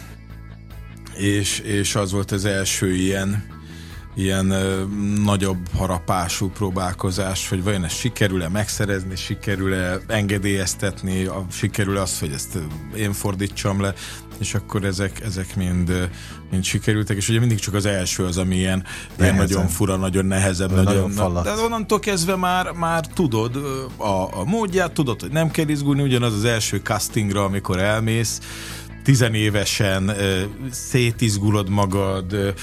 [1.16, 3.60] és, és az volt az első ilyen
[4.14, 4.82] ilyen ö,
[5.24, 12.58] nagyobb harapású próbálkozás, hogy vajon ezt sikerül-e megszerezni, sikerül-e engedélyeztetni, a, sikerül az, hogy ezt
[12.96, 13.94] én fordítsam le,
[14.38, 16.10] és akkor ezek, ezek mind,
[16.50, 18.84] mind sikerültek, és ugye mindig csak az első az, ami ilyen,
[19.20, 23.56] ilyen nagyon fura, nagyon nehezebb, nagyon, nagyon na, de onnantól kezdve már, már tudod
[23.96, 28.40] a, a módját, tudod, hogy nem kell izgulni, ugyanaz az első castingra, amikor elmész,
[29.02, 30.12] tizenévesen
[30.70, 32.54] szétizgulod magad,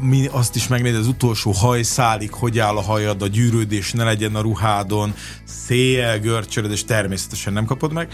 [0.00, 4.34] mi azt is megnézed az utolsó hajszálig, hogy áll a hajad, a gyűrődés ne legyen
[4.34, 5.14] a ruhádon,
[5.44, 8.08] széjjel görcsölöd, és természetesen nem kapod meg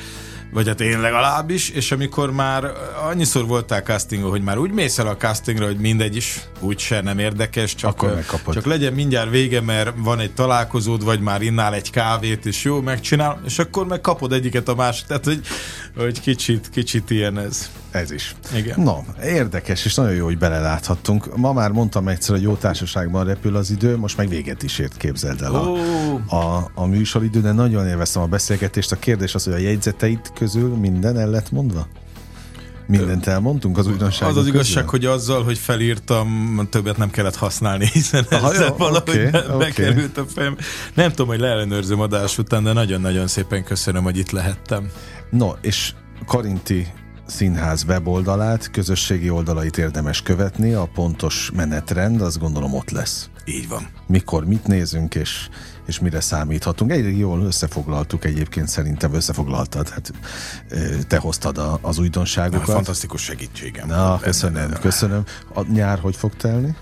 [0.50, 2.72] vagy hát én legalábbis, és amikor már
[3.08, 7.18] annyiszor voltál castingon, hogy már úgy mész el a castingra, hogy mindegy is, úgyse nem
[7.18, 8.24] érdekes, csak, Akkor
[8.54, 12.80] csak legyen mindjárt vége, mert van egy találkozód, vagy már innál egy kávét, és jó,
[12.80, 15.40] megcsinál, és akkor meg kapod egyiket a másik, tehát hogy,
[15.96, 17.70] hogy kicsit, kicsit ilyen ez.
[17.90, 18.34] Ez is.
[18.54, 18.80] Igen.
[18.80, 21.36] No, érdekes, és nagyon jó, hogy beleláthattunk.
[21.36, 24.96] Ma már mondtam egyszer, hogy jó társaságban repül az idő, most meg véget is ért,
[24.96, 26.34] képzeld el a, oh.
[26.34, 28.92] a, a műsoridő, de nagyon élveztem a beszélgetést.
[28.92, 31.86] A kérdés az, hogy a jegyzeteid közül minden el lett mondva?
[32.86, 34.90] Mindent elmondtunk az újdonságok Az az igazság, közül?
[34.90, 39.38] hogy azzal, hogy felírtam, többet nem kellett használni, hiszen Aha, ezzel jó, valahogy okay, be,
[39.38, 39.58] okay.
[39.58, 40.56] bekerült a fejem.
[40.94, 44.90] Nem tudom, hogy leellenőrzöm adás után, de nagyon-nagyon szépen köszönöm, hogy itt lehettem.
[45.30, 45.92] No, és
[46.26, 46.86] Karinti
[47.28, 53.30] Színház weboldalát, közösségi oldalait érdemes követni, a pontos menetrend azt gondolom ott lesz.
[53.44, 53.88] Így van.
[54.06, 55.48] Mikor mit nézünk, és,
[55.86, 56.90] és mire számíthatunk.
[56.90, 60.12] Egyre jól összefoglaltuk egyébként, szerintem összefoglaltad, hát
[61.08, 62.66] te hoztad a, az újdonságokat.
[62.66, 63.88] Na, fantasztikus segítségem.
[63.88, 65.24] Na, köszönöm, köszönöm.
[65.54, 66.76] A nyár hogy fog telni?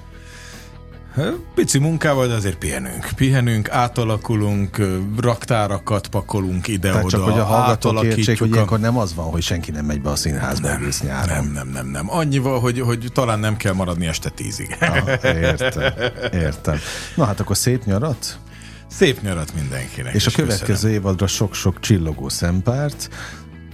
[1.55, 3.09] Pici munkával, de azért pihenünk.
[3.17, 4.77] Pihenünk, átalakulunk,
[5.21, 7.09] raktárakat pakolunk ide-oda.
[7.09, 10.11] csak hogy a hallgatók értsék, hogy ilyenkor nem az van, hogy senki nem megy be
[10.11, 11.37] a színházba nem, egész nyáron.
[11.37, 12.11] Nem, nem, nem, nem.
[12.11, 14.77] Annyival, hogy, hogy talán nem kell maradni este tízig.
[14.81, 15.93] Ah, értem,
[16.33, 16.79] értem.
[17.15, 18.39] Na hát akkor szép nyarat?
[18.87, 20.15] Szép nyarat mindenkinek.
[20.15, 20.97] És, és a következő köszönöm.
[20.97, 23.09] évadra sok-sok csillogó szempárt,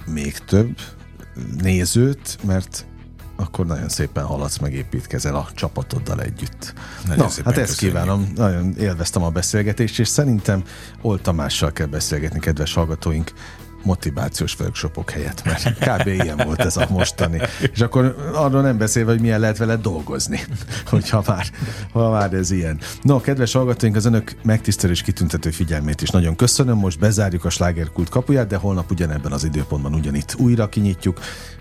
[0.05, 0.77] még több
[1.61, 2.85] nézőt, mert
[3.35, 6.73] akkor nagyon szépen haladsz, megépítkezel a csapatoddal együtt.
[7.07, 7.95] Nagyon Na, hát ezt köszönjük.
[7.95, 10.63] kívánom, nagyon élveztem a beszélgetést, és szerintem
[11.01, 13.33] Old Tamással kell beszélgetni, kedves hallgatóink
[13.83, 16.07] motivációs workshopok helyett, mert kb.
[16.07, 17.41] ilyen volt ez a mostani.
[17.71, 20.39] És akkor arról nem beszélve, hogy milyen lehet vele dolgozni,
[20.89, 21.45] hogyha már,
[21.91, 22.79] ha már ez ilyen.
[23.01, 26.77] No, kedves hallgatóink, az önök megtisztelő és kitüntető figyelmét is nagyon köszönöm.
[26.77, 31.19] Most bezárjuk a slágerkult kapuját, de holnap ugyanebben az időpontban ugyanitt újra kinyitjuk